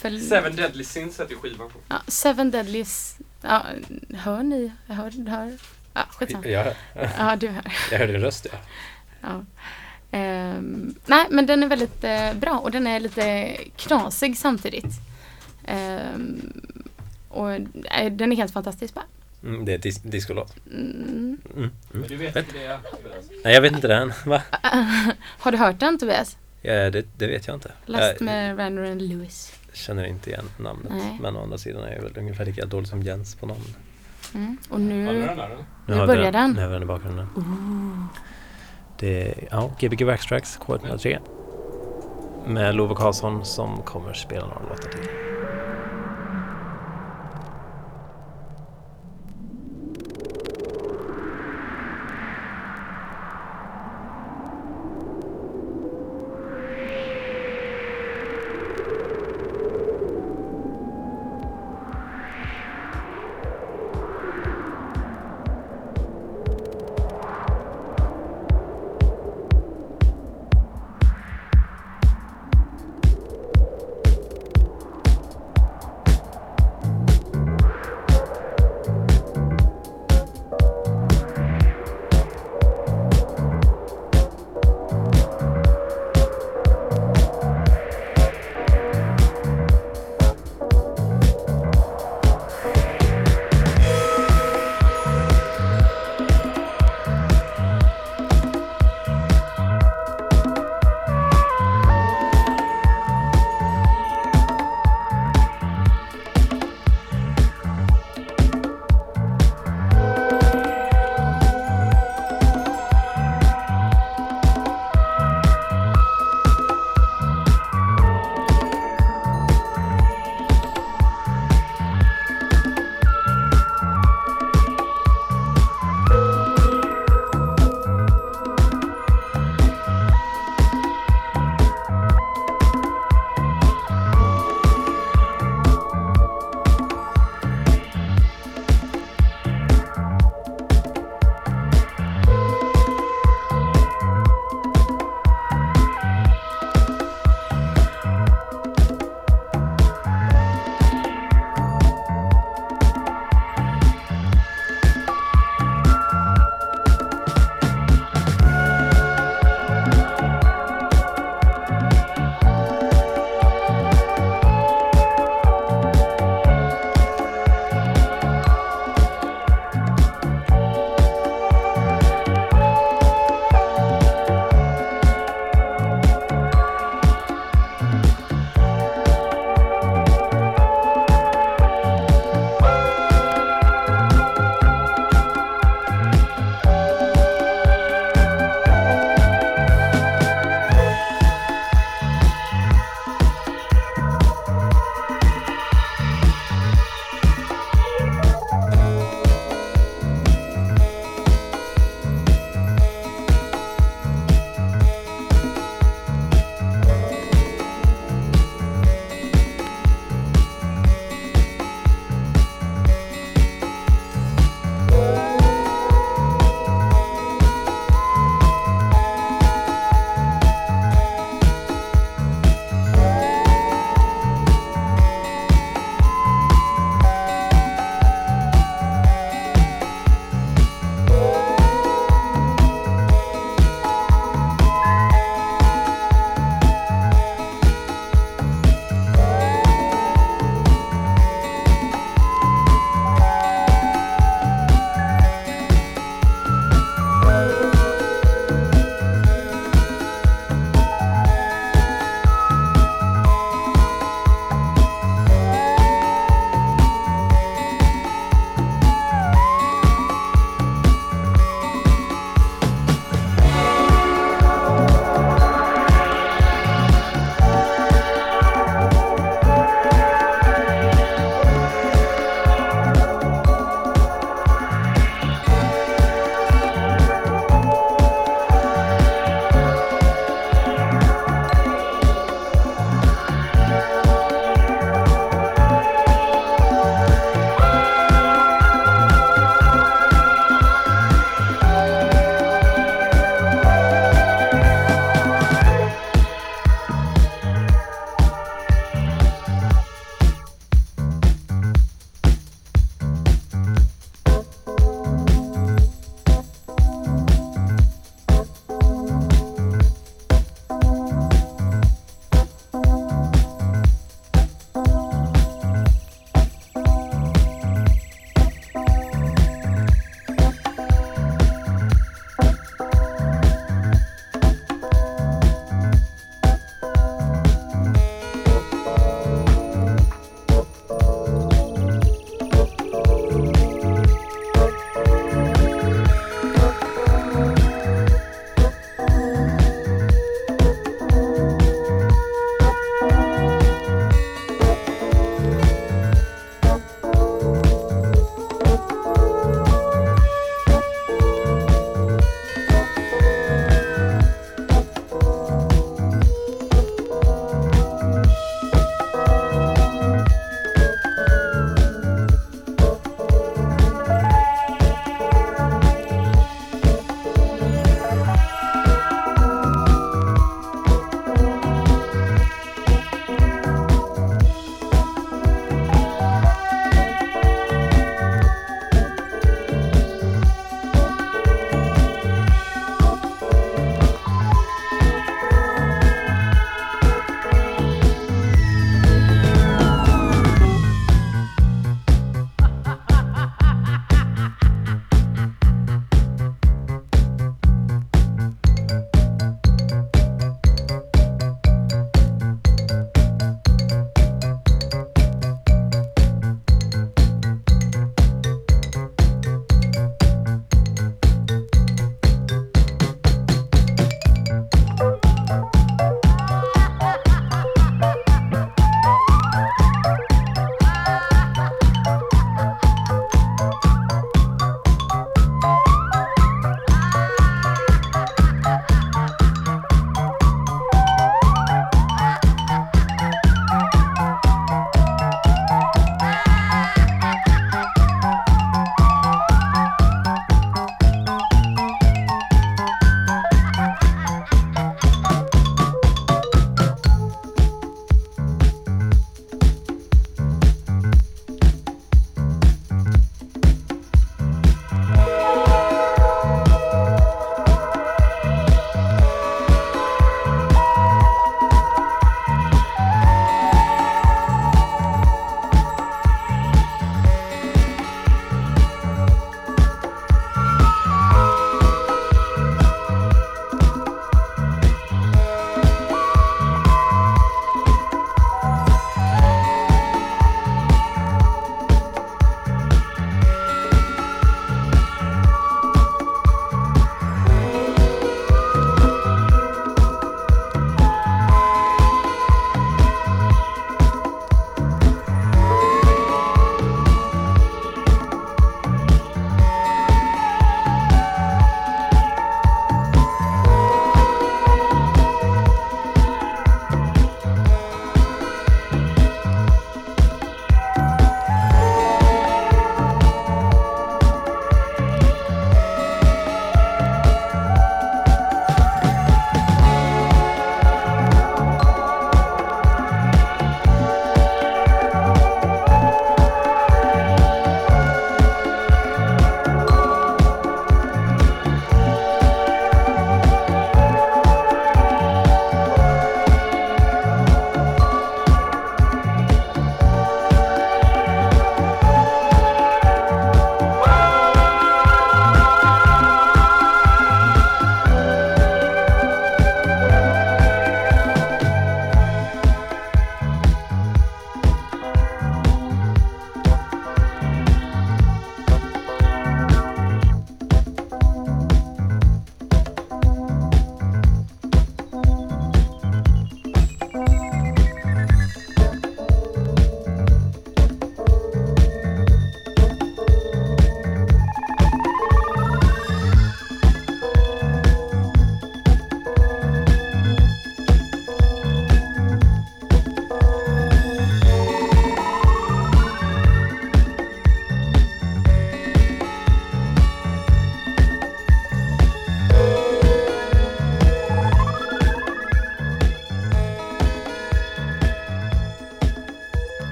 för, 0.00 0.18
Seven 0.18 0.56
Deadly 0.56 0.84
Sins 0.84 1.20
heter 1.20 1.30
ju 1.34 1.38
skivan. 1.40 1.70
ja, 1.88 1.96
Seven 2.06 2.50
Deadlies. 2.50 3.16
Ja, 3.42 3.62
hör 4.14 4.42
ni? 4.42 4.72
Hör, 4.86 5.28
hör. 5.28 5.52
Ja, 5.94 6.00
skitsamma. 6.10 6.46
Jag, 6.46 6.74
Ja, 7.18 7.36
du 7.36 7.48
hör. 7.48 7.62
jag 7.90 7.98
hörde 7.98 8.12
din 8.12 8.20
röst, 8.22 8.46
ja. 8.52 8.58
Ja. 9.20 9.44
Ehm, 10.10 10.94
nej, 11.06 11.26
men 11.30 11.46
den 11.46 11.62
är 11.62 11.66
väldigt 11.68 12.04
eh, 12.04 12.34
bra 12.34 12.58
och 12.58 12.70
den 12.70 12.86
är 12.86 13.00
lite 13.00 13.56
knasig 13.76 14.38
samtidigt. 14.38 14.94
Ehm, 15.64 16.62
och 17.28 17.52
eh, 17.52 18.12
den 18.12 18.32
är 18.32 18.36
helt 18.36 18.52
fantastisk 18.52 18.94
bara. 18.94 19.04
Mm, 19.44 19.64
det 19.64 19.72
är 19.74 19.78
dis- 19.78 20.00
discolåt. 20.10 20.54
Mm. 20.66 21.38
Mm. 21.56 21.70
Mm. 21.94 22.08
Du 22.08 22.16
vet 22.16 22.36
inte 22.36 22.52
det 22.58 22.78
Nej, 23.44 23.54
jag 23.54 23.60
vet 23.60 23.72
inte 23.72 23.88
den. 23.88 24.12
Va? 24.26 24.42
Har 25.38 25.52
du 25.52 25.58
hört 25.58 25.80
den 25.80 25.98
Tobias? 25.98 26.36
Ja, 26.62 26.90
det, 26.90 27.04
det 27.18 27.26
vet 27.26 27.46
jag 27.46 27.56
inte. 27.56 27.72
Last 27.86 28.20
med 28.20 28.58
Ranner 28.58 28.90
and 28.90 29.02
Lewis. 29.02 29.52
Känner 29.72 30.04
inte 30.04 30.30
igen 30.30 30.44
namnet. 30.56 30.92
Nej. 30.92 31.18
Men 31.20 31.36
å 31.36 31.42
andra 31.42 31.58
sidan 31.58 31.82
är 31.82 31.94
jag 31.94 32.02
väl 32.02 32.18
ungefär 32.18 32.44
lika 32.44 32.66
dålig 32.66 32.88
som 32.88 33.02
Jens 33.02 33.34
på 33.34 33.46
namn. 33.46 33.60
Mm. 34.34 34.58
Och 34.70 34.80
nu... 34.80 34.94
Nu 35.86 35.94
har 35.94 36.00
vi 36.00 36.06
börjar 36.06 36.32
den. 36.32 36.52
Nu 36.52 36.60
har 36.60 36.68
vi 36.68 36.74
den 36.74 36.82
i 36.82 36.86
bakgrunden. 36.86 37.26
Det 38.98 39.28
är 39.28 39.48
ja, 39.50 39.70
Gbg 39.80 40.04
Waxtrax 40.04 40.58
K103. 40.58 41.18
Med 42.46 42.74
Love 42.74 42.94
Karlsson 42.94 43.44
som 43.44 43.82
kommer 43.82 44.12
spela 44.12 44.46
några 44.46 44.60
låtar 44.60 44.90
till. 44.90 45.29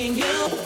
checking 0.00 0.16
you, 0.16 0.58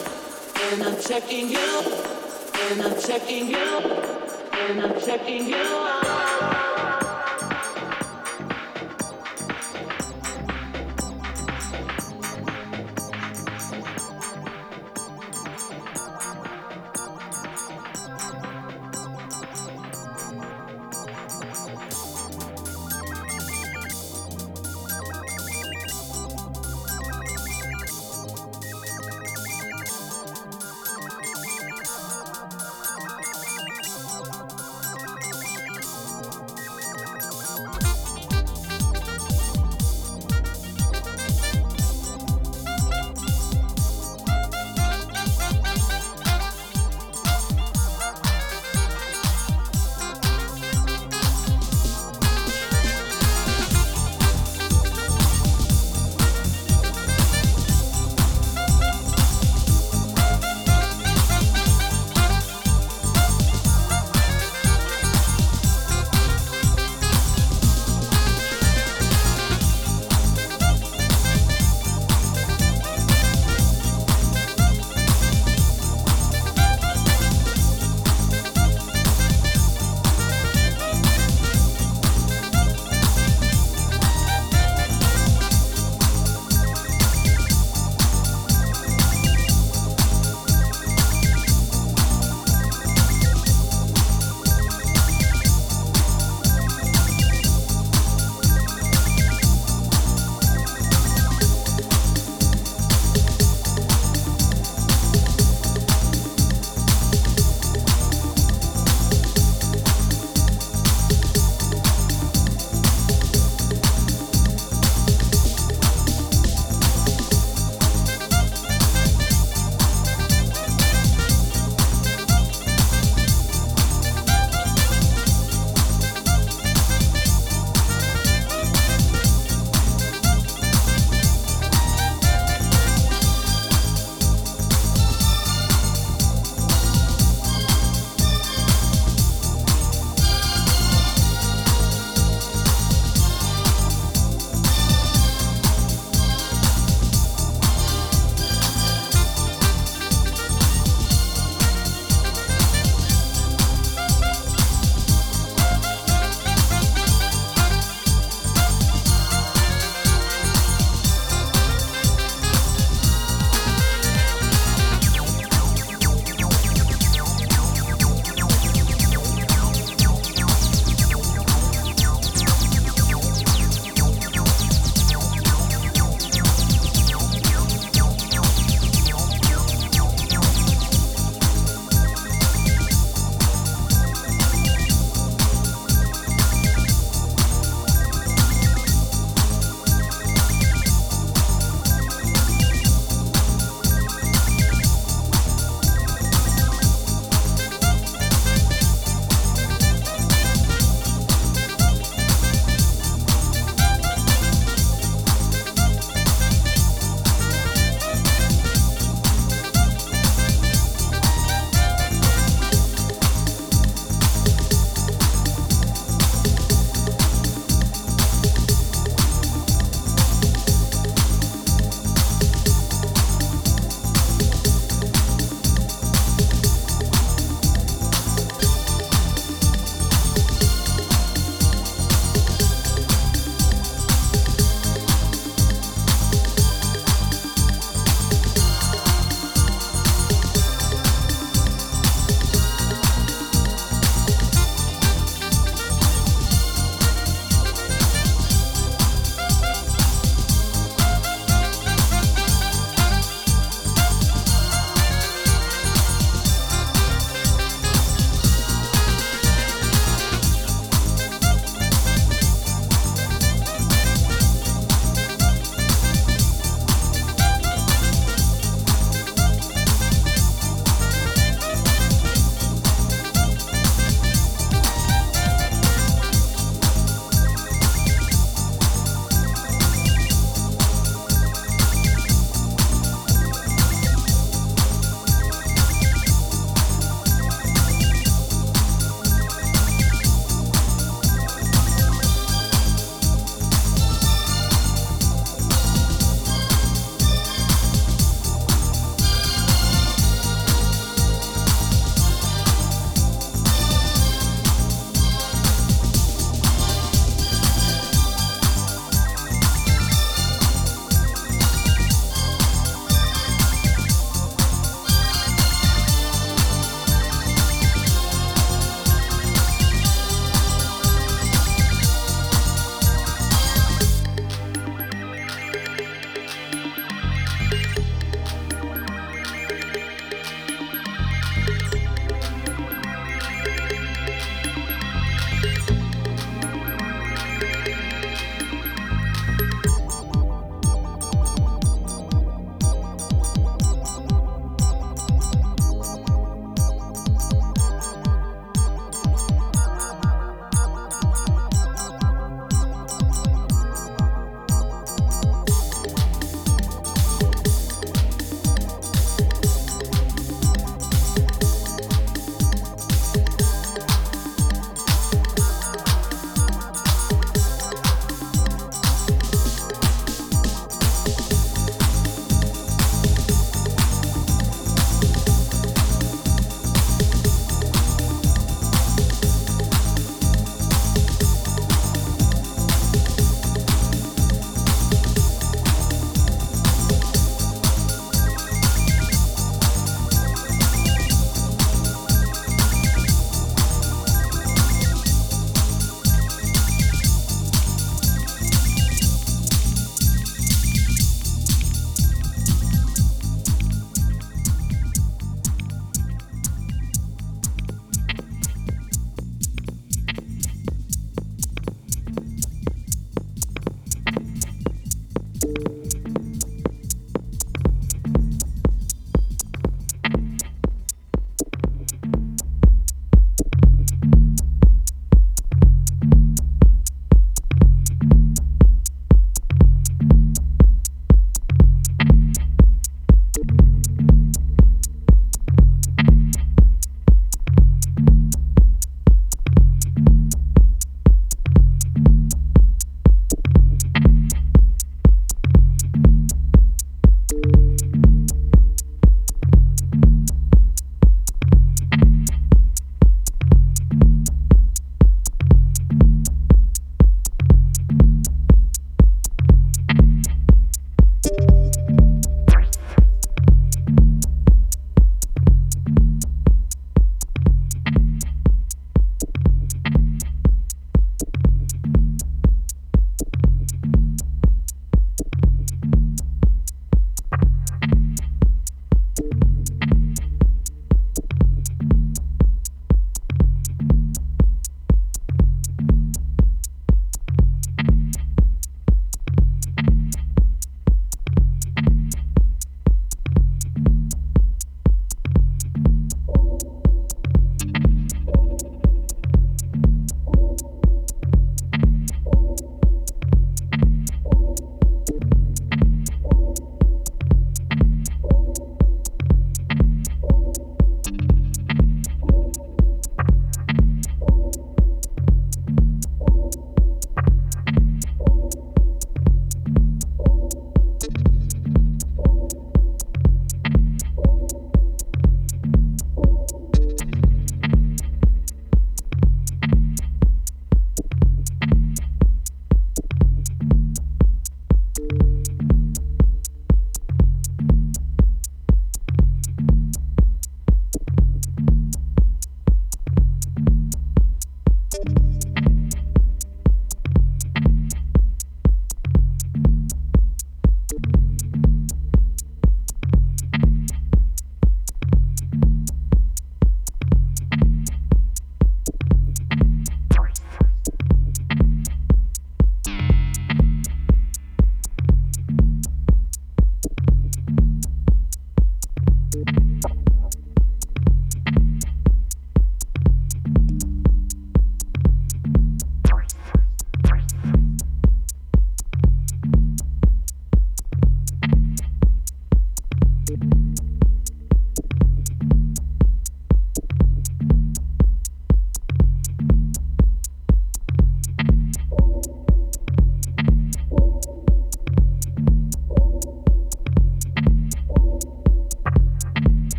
and 0.71 0.83
I'm 0.83 1.01
checking 1.01 1.49
you, 1.49 1.57
and 1.57 2.81
I'm 2.81 2.97
checking 3.01 3.49
you, 3.49 3.57
and 3.57 4.81
I'm 4.81 5.01
checking 5.01 5.49
you 5.49 5.55
out. 5.57 6.24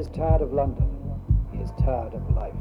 Is 0.00 0.08
tired 0.16 0.40
of 0.40 0.50
London, 0.54 0.88
he 1.52 1.58
is 1.58 1.70
tired 1.72 2.14
of 2.14 2.34
life. 2.34 2.54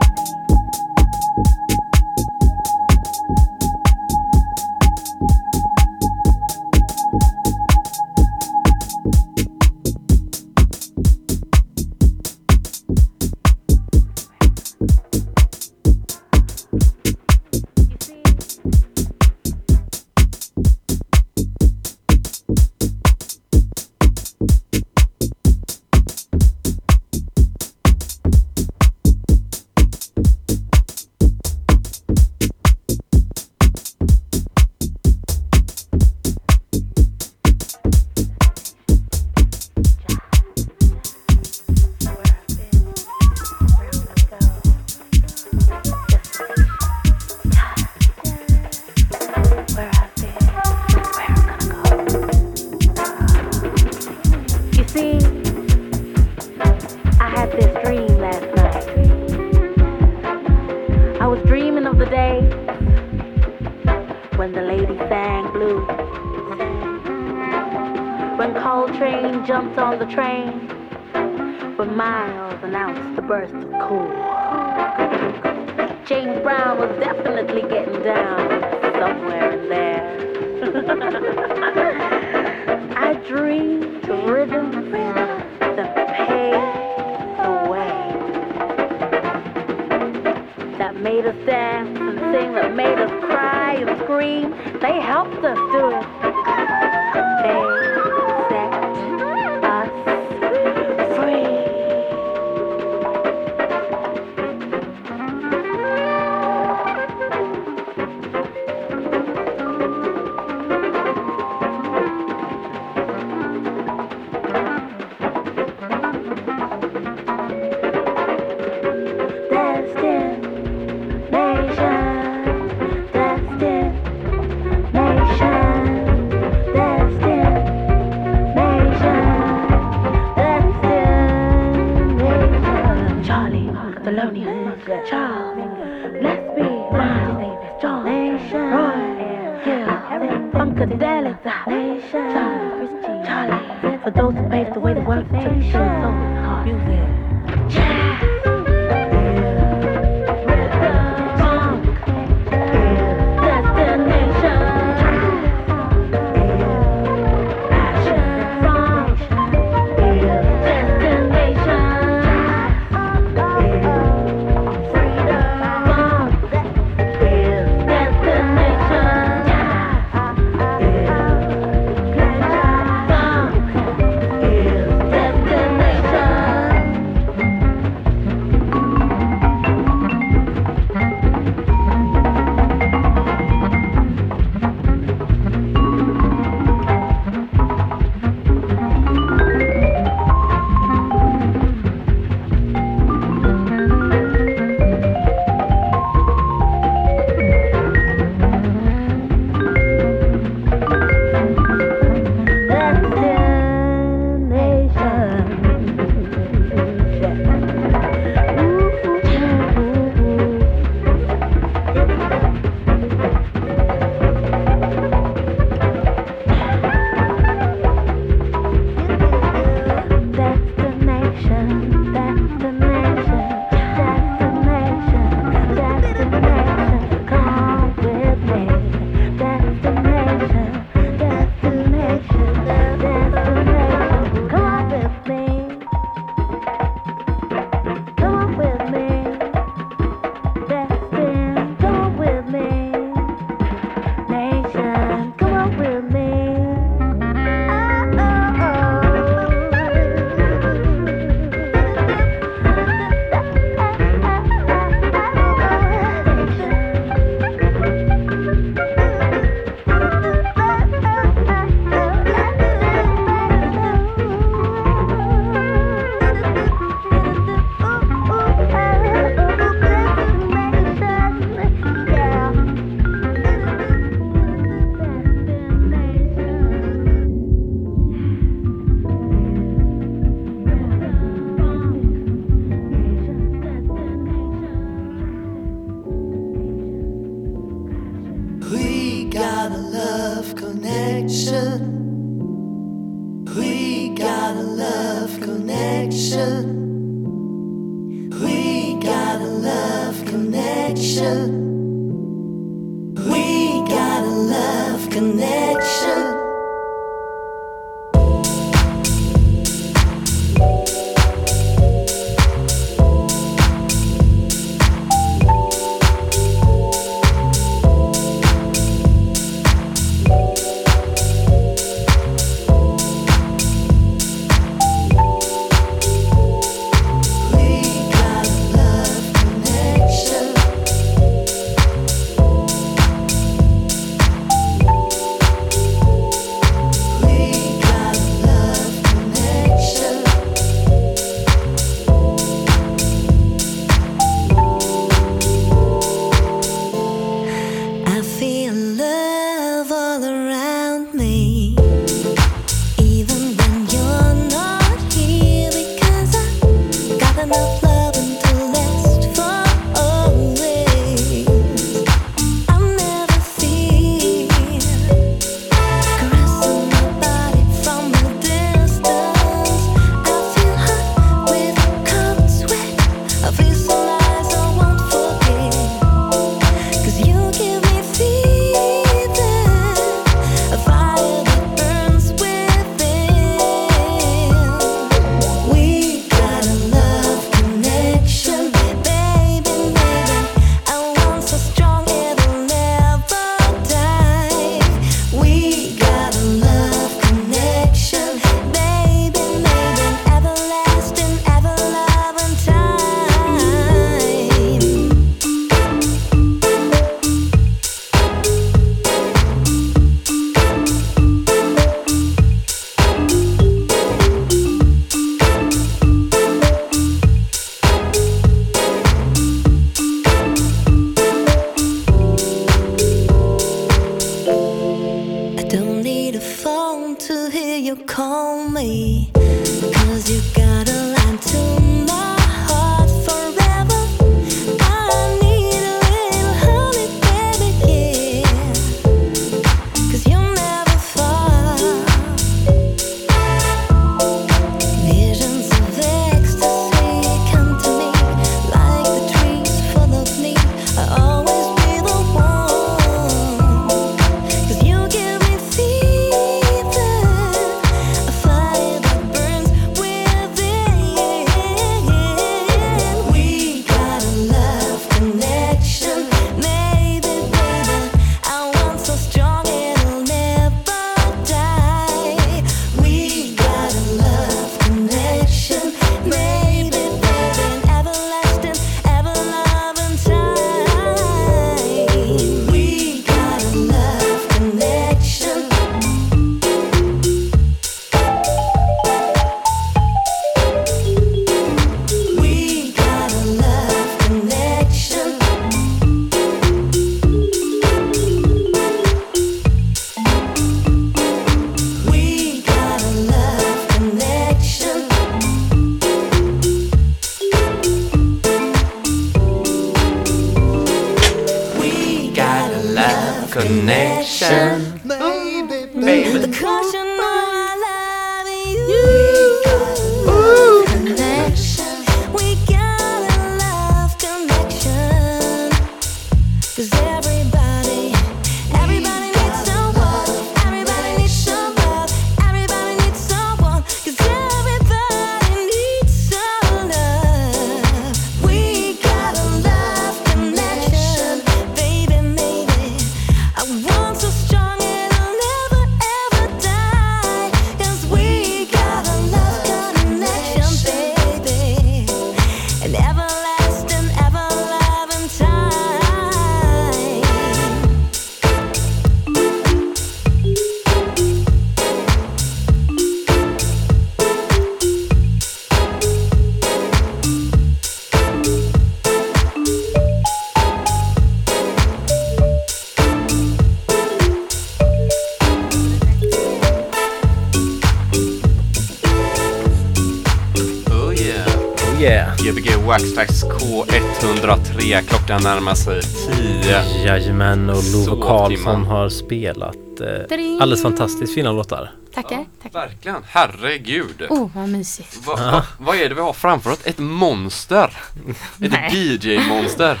K103. 585.40 585.42
Klockan 585.42 585.56
närmar 585.56 585.74
sig 585.74 586.02
10. 586.02 586.82
Jajamän, 587.06 587.70
och 587.70 587.82
Love 587.92 588.22
Karlsson 588.22 588.84
har 588.84 589.08
spelat 589.08 590.00
eh, 590.00 590.60
alldeles 590.60 590.82
fantastiskt 590.82 591.34
fina 591.34 591.52
låtar. 591.52 591.92
Tackar. 592.14 592.44
tackar. 592.62 592.80
Verkligen. 592.80 593.22
Herregud. 593.28 594.26
Oh, 594.30 594.50
vad 594.54 594.68
mysigt. 594.68 595.26
Va, 595.26 595.36
va, 595.36 595.64
vad 595.78 595.96
är 595.96 596.08
det 596.08 596.14
vi 596.14 596.20
har 596.20 596.32
framför 596.32 596.70
oss? 596.70 596.78
Ett 596.84 596.98
monster? 596.98 597.96
Ett. 598.62 598.92
DJ-monster? 598.92 600.00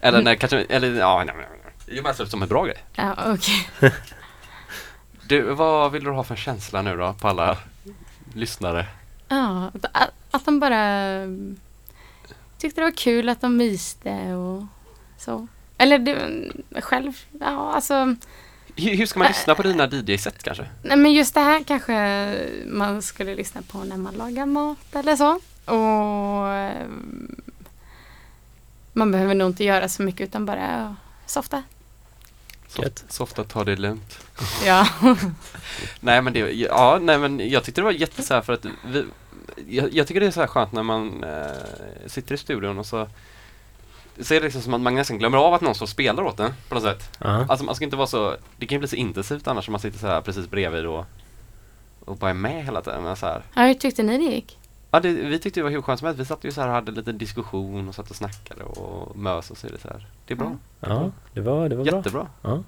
Eller 0.00 0.22
nej, 0.22 0.38
kanske, 0.38 0.64
eller 0.68 0.94
ja, 0.94 1.24
nej, 1.26 1.34
nej, 1.36 1.46
nej. 1.64 1.72
Det 1.86 1.98
är 1.98 2.02
mest 2.02 2.30
som 2.30 2.42
en 2.42 2.48
bra 2.48 2.64
grej. 2.64 2.84
Ja, 2.94 3.14
okej. 3.26 3.92
Du, 5.26 5.42
vad 5.42 5.92
vill 5.92 6.04
du 6.04 6.10
ha 6.10 6.24
för 6.24 6.36
känsla 6.36 6.82
nu 6.82 6.96
då 6.96 7.12
på 7.12 7.28
alla 7.28 7.56
lyssnare? 8.34 8.86
Ja, 9.28 9.70
att, 9.92 10.10
att 10.30 10.44
de 10.44 10.60
bara 10.60 10.78
mm, 10.78 11.56
tyckte 12.62 12.80
det 12.80 12.84
var 12.84 12.96
kul 12.96 13.28
att 13.28 13.40
de 13.40 13.56
myste 13.56 14.34
och 14.34 14.64
så. 15.18 15.46
Eller 15.78 15.98
det, 15.98 16.82
själv, 16.82 17.12
ja 17.40 17.72
alltså. 17.72 18.16
Hur, 18.76 18.96
hur 18.96 19.06
ska 19.06 19.18
man 19.18 19.28
lyssna 19.28 19.54
på 19.54 19.62
dina 19.62 19.86
DJ-set 19.86 20.42
kanske? 20.42 20.66
Nej 20.82 20.96
men 20.96 21.12
just 21.12 21.34
det 21.34 21.40
här 21.40 21.62
kanske 21.64 21.94
man 22.66 23.02
skulle 23.02 23.34
lyssna 23.34 23.62
på 23.62 23.78
när 23.78 23.96
man 23.96 24.14
lagar 24.14 24.46
mat 24.46 24.94
eller 24.94 25.16
så. 25.16 25.40
Och 25.64 26.48
eh, 26.48 26.86
man 28.92 29.12
behöver 29.12 29.34
nog 29.34 29.50
inte 29.50 29.64
göra 29.64 29.88
så 29.88 30.02
mycket 30.02 30.28
utan 30.28 30.46
bara 30.46 30.96
softa. 31.26 31.62
Soft, 32.68 33.12
softa, 33.12 33.44
ta 33.44 33.64
det 33.64 33.76
lugnt. 33.76 34.18
Ja. 34.64 34.88
nej 36.00 36.22
men 36.22 36.32
det, 36.32 36.38
ja, 36.38 36.98
nej 37.02 37.18
men 37.18 37.50
jag 37.50 37.64
tyckte 37.64 37.80
det 37.80 37.84
var 37.84 37.92
jätte 37.92 38.22
så 38.22 38.34
här 38.34 38.42
för 38.42 38.52
att 38.52 38.66
vi, 38.84 39.04
jag, 39.68 39.92
jag 39.92 40.06
tycker 40.06 40.20
det 40.20 40.26
är 40.26 40.30
så 40.30 40.40
här 40.40 40.46
skönt 40.46 40.72
när 40.72 40.82
man 40.82 41.24
eh, 41.24 42.06
sitter 42.06 42.34
i 42.34 42.38
studion 42.38 42.78
och 42.78 42.86
så 42.86 43.08
så 44.20 44.34
är 44.34 44.38
det 44.40 44.44
liksom 44.44 44.62
som 44.62 44.74
att 44.74 44.80
man 44.80 44.94
nästan 44.94 45.18
glömmer 45.18 45.38
av 45.38 45.54
att 45.54 45.60
någon 45.60 45.74
står 45.74 45.86
och 45.86 45.90
spelar 45.90 46.22
åt 46.22 46.40
en 46.40 46.52
på 46.68 46.74
något 46.74 46.84
sätt. 46.84 47.18
Ja. 47.18 47.46
Alltså 47.48 47.64
man 47.64 47.74
ska 47.74 47.84
inte 47.84 47.96
vara 47.96 48.06
så, 48.06 48.36
det 48.56 48.66
kan 48.66 48.76
ju 48.76 48.78
bli 48.78 48.88
så 48.88 48.96
intensivt 48.96 49.46
annars 49.48 49.68
om 49.68 49.72
man 49.72 49.80
sitter 49.80 49.98
så 49.98 50.06
här 50.06 50.20
precis 50.20 50.50
bredvid 50.50 50.86
och, 50.86 51.04
och 52.04 52.16
bara 52.16 52.30
är 52.30 52.34
med 52.34 52.64
hela 52.64 52.82
tiden. 52.82 53.16
Så 53.16 53.26
här, 53.26 53.42
ja, 53.54 53.62
hur 53.62 53.74
tyckte 53.74 54.02
ni 54.02 54.18
det 54.18 54.24
gick? 54.24 54.58
ja, 54.90 55.00
det, 55.00 55.08
vi 55.08 55.38
tyckte 55.38 55.60
det 55.60 55.64
var 55.64 55.70
hur 55.70 55.82
skönt 55.82 55.98
som 55.98 56.06
helst. 56.06 56.20
Vi 56.20 56.24
satt 56.24 56.44
ju 56.44 56.52
så 56.52 56.60
här 56.60 56.68
och 56.68 56.74
hade 56.74 56.92
lite 56.92 57.12
diskussion 57.12 57.88
och 57.88 57.94
satt 57.94 58.10
och 58.10 58.16
snackade 58.16 58.64
och 58.64 59.16
mös 59.16 59.50
och 59.50 59.56
så 59.58 59.66
är 59.66 59.70
det 59.70 59.78
så 59.78 59.88
här. 59.88 60.06
Det 60.26 60.34
är 60.34 60.38
bra. 60.38 60.56
Ja, 60.80 61.10
det 61.32 61.40
var, 61.40 61.68
det 61.68 61.76
var 61.76 61.84
bra. 61.84 61.96
Jättebra. 61.96 62.26
Ja. 62.42 62.62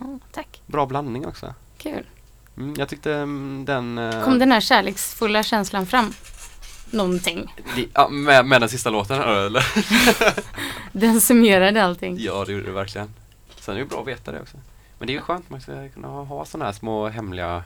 Ja, 0.00 0.18
tack, 0.32 0.62
Bra 0.66 0.86
blandning 0.86 1.26
också. 1.26 1.54
kul. 1.78 2.04
Mm, 2.58 2.74
jag 2.78 2.88
tyckte 2.88 3.14
mm, 3.14 3.64
den... 3.64 3.98
eh, 3.98 4.24
Kom 4.24 4.38
den 4.38 4.52
här 4.52 4.60
kärleksfulla 4.60 5.42
känslan 5.42 5.86
fram? 5.86 6.12
Någonting. 6.90 7.54
det- 7.76 7.88
ja, 7.94 8.08
med, 8.08 8.46
med 8.46 8.60
den 8.62 8.68
sista 8.68 8.90
låten 8.90 9.18
här 9.18 9.28
eller? 9.46 9.66
Den 10.92 11.20
summerade 11.20 11.84
allting. 11.84 12.16
ja, 12.20 12.44
det 12.44 12.52
gjorde 12.52 12.64
det 12.66 12.72
verkligen. 12.72 13.08
Sen 13.60 13.72
är 13.72 13.76
det 13.78 13.82
ju 13.82 13.88
bra 13.88 14.00
att 14.00 14.06
veta 14.08 14.32
det 14.32 14.40
också. 14.40 14.56
Men 14.98 15.06
det 15.06 15.12
är 15.12 15.14
ju 15.14 15.20
skönt, 15.20 15.50
man 15.50 15.60
ska 15.60 15.88
kunna 15.88 16.08
ha, 16.08 16.22
ha 16.24 16.44
sådana 16.44 16.64
här 16.64 16.72
små 16.72 17.08
hemliga 17.08 17.62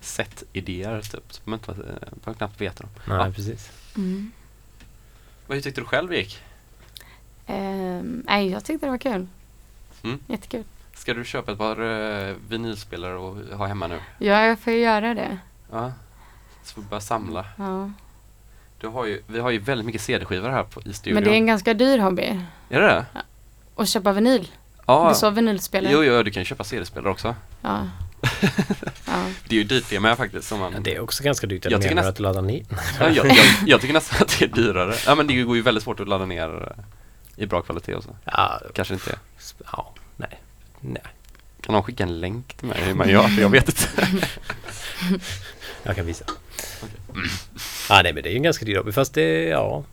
set-idéer 0.00 1.00
typ. 1.02 1.24
Så 1.32 1.40
man 1.44 1.58
inte 1.58 1.74
man 2.24 2.34
knappt 2.34 2.60
veta 2.60 2.82
dem. 2.82 2.90
Nej, 3.04 3.16
Ja. 3.18 3.32
precis. 3.36 3.70
Mm. 3.96 4.32
Vad 5.46 5.56
hur 5.56 5.62
tyckte 5.62 5.80
du 5.80 5.84
själv 5.84 6.10
det 6.10 6.16
gick? 6.16 6.38
Ehm, 7.46 8.22
nej, 8.26 8.50
jag 8.50 8.64
tyckte 8.64 8.86
det 8.86 8.90
var 8.90 8.98
kul. 8.98 9.26
Mm. 10.02 10.18
Jättekul. 10.26 10.64
Ska 11.02 11.14
du 11.14 11.24
köpa 11.24 11.52
ett 11.52 11.58
par 11.58 11.80
uh, 11.80 12.36
vinylspelare 12.48 13.14
och 13.14 13.36
ha 13.58 13.66
hemma 13.66 13.86
nu? 13.86 13.98
Ja, 14.18 14.46
jag 14.46 14.58
får 14.58 14.72
ju 14.72 14.78
göra 14.78 15.14
det. 15.14 15.38
Ja. 15.72 15.92
Så 16.62 16.74
får 16.74 16.82
vi 16.82 16.88
börja 16.88 17.00
samla. 17.00 17.44
Ja. 17.58 17.90
Du 18.80 18.86
har 18.88 19.06
ju, 19.06 19.22
vi 19.26 19.40
har 19.40 19.50
ju 19.50 19.58
väldigt 19.58 19.86
mycket 19.86 20.00
CD-skivor 20.00 20.48
här 20.48 20.62
på, 20.62 20.82
i 20.82 20.92
studion. 20.92 21.14
Men 21.14 21.24
det 21.24 21.30
är 21.30 21.34
en 21.34 21.46
ganska 21.46 21.74
dyr 21.74 21.98
hobby. 21.98 22.40
Är 22.68 22.80
det 22.80 22.86
det? 22.86 23.06
Att 23.76 23.88
köpa 23.88 24.12
vinyl. 24.12 24.48
Ja. 24.86 25.08
Du 25.08 25.14
sa 25.14 25.30
vinylspelare. 25.30 25.92
Jo, 25.92 26.04
jo, 26.04 26.22
du 26.22 26.30
kan 26.30 26.44
köpa 26.44 26.64
CD-spelare 26.64 27.10
också. 27.10 27.34
Ja. 27.62 27.88
ja. 29.06 29.24
Det 29.48 29.54
är 29.56 29.58
ju 29.58 29.64
dyrt 29.64 29.90
det 29.90 30.00
med 30.00 30.16
faktiskt. 30.16 30.48
Som 30.48 30.60
man... 30.60 30.82
Det 30.82 30.94
är 30.94 31.00
också 31.00 31.22
ganska 31.22 31.46
dyrt. 31.46 31.64
Jag 31.70 31.82
tycker 31.82 31.94
nästan- 31.94 32.12
att 32.12 32.20
ladda 32.20 32.40
ner. 32.40 32.64
Ja, 33.00 33.08
jag, 33.08 33.26
jag, 33.26 33.46
jag 33.66 33.80
tycker 33.80 33.94
nästan 33.94 34.22
att 34.22 34.38
det 34.38 34.44
är 34.44 34.48
dyrare. 34.48 34.94
Ja 35.06 35.14
men 35.14 35.26
det 35.26 35.42
går 35.42 35.56
ju 35.56 35.62
väldigt 35.62 35.84
svårt 35.84 36.00
att 36.00 36.08
ladda 36.08 36.26
ner 36.26 36.74
eh, 36.78 36.84
i 37.42 37.46
bra 37.46 37.62
kvalitet 37.62 37.94
och 37.94 38.04
så. 38.04 38.16
Ja, 38.24 38.60
Kanske 38.74 38.94
inte 38.94 39.18
ja, 39.72 39.94
nej. 40.16 40.40
Nej, 40.82 41.02
Kan 41.60 41.72
någon 41.72 41.82
skicka 41.82 42.02
en 42.02 42.20
länk 42.20 42.54
till 42.54 42.66
mig 42.68 42.80
hur 42.82 42.94
man 42.94 43.08
gör? 43.08 43.28
För 43.28 43.42
jag 43.42 43.48
vet 43.48 43.68
inte. 43.68 44.08
jag 45.82 45.96
kan 45.96 46.06
visa. 46.06 46.24
Ja, 47.88 48.00
nej, 48.02 48.12
men 48.12 48.22
det 48.22 48.28
är 48.28 48.30
ju 48.30 48.36
en 48.36 48.42
ganska 48.42 48.64
dyr 48.64 48.76
hobby. 48.76 48.92
Fast 48.92 49.14
det, 49.14 49.44
ja. 49.44 49.84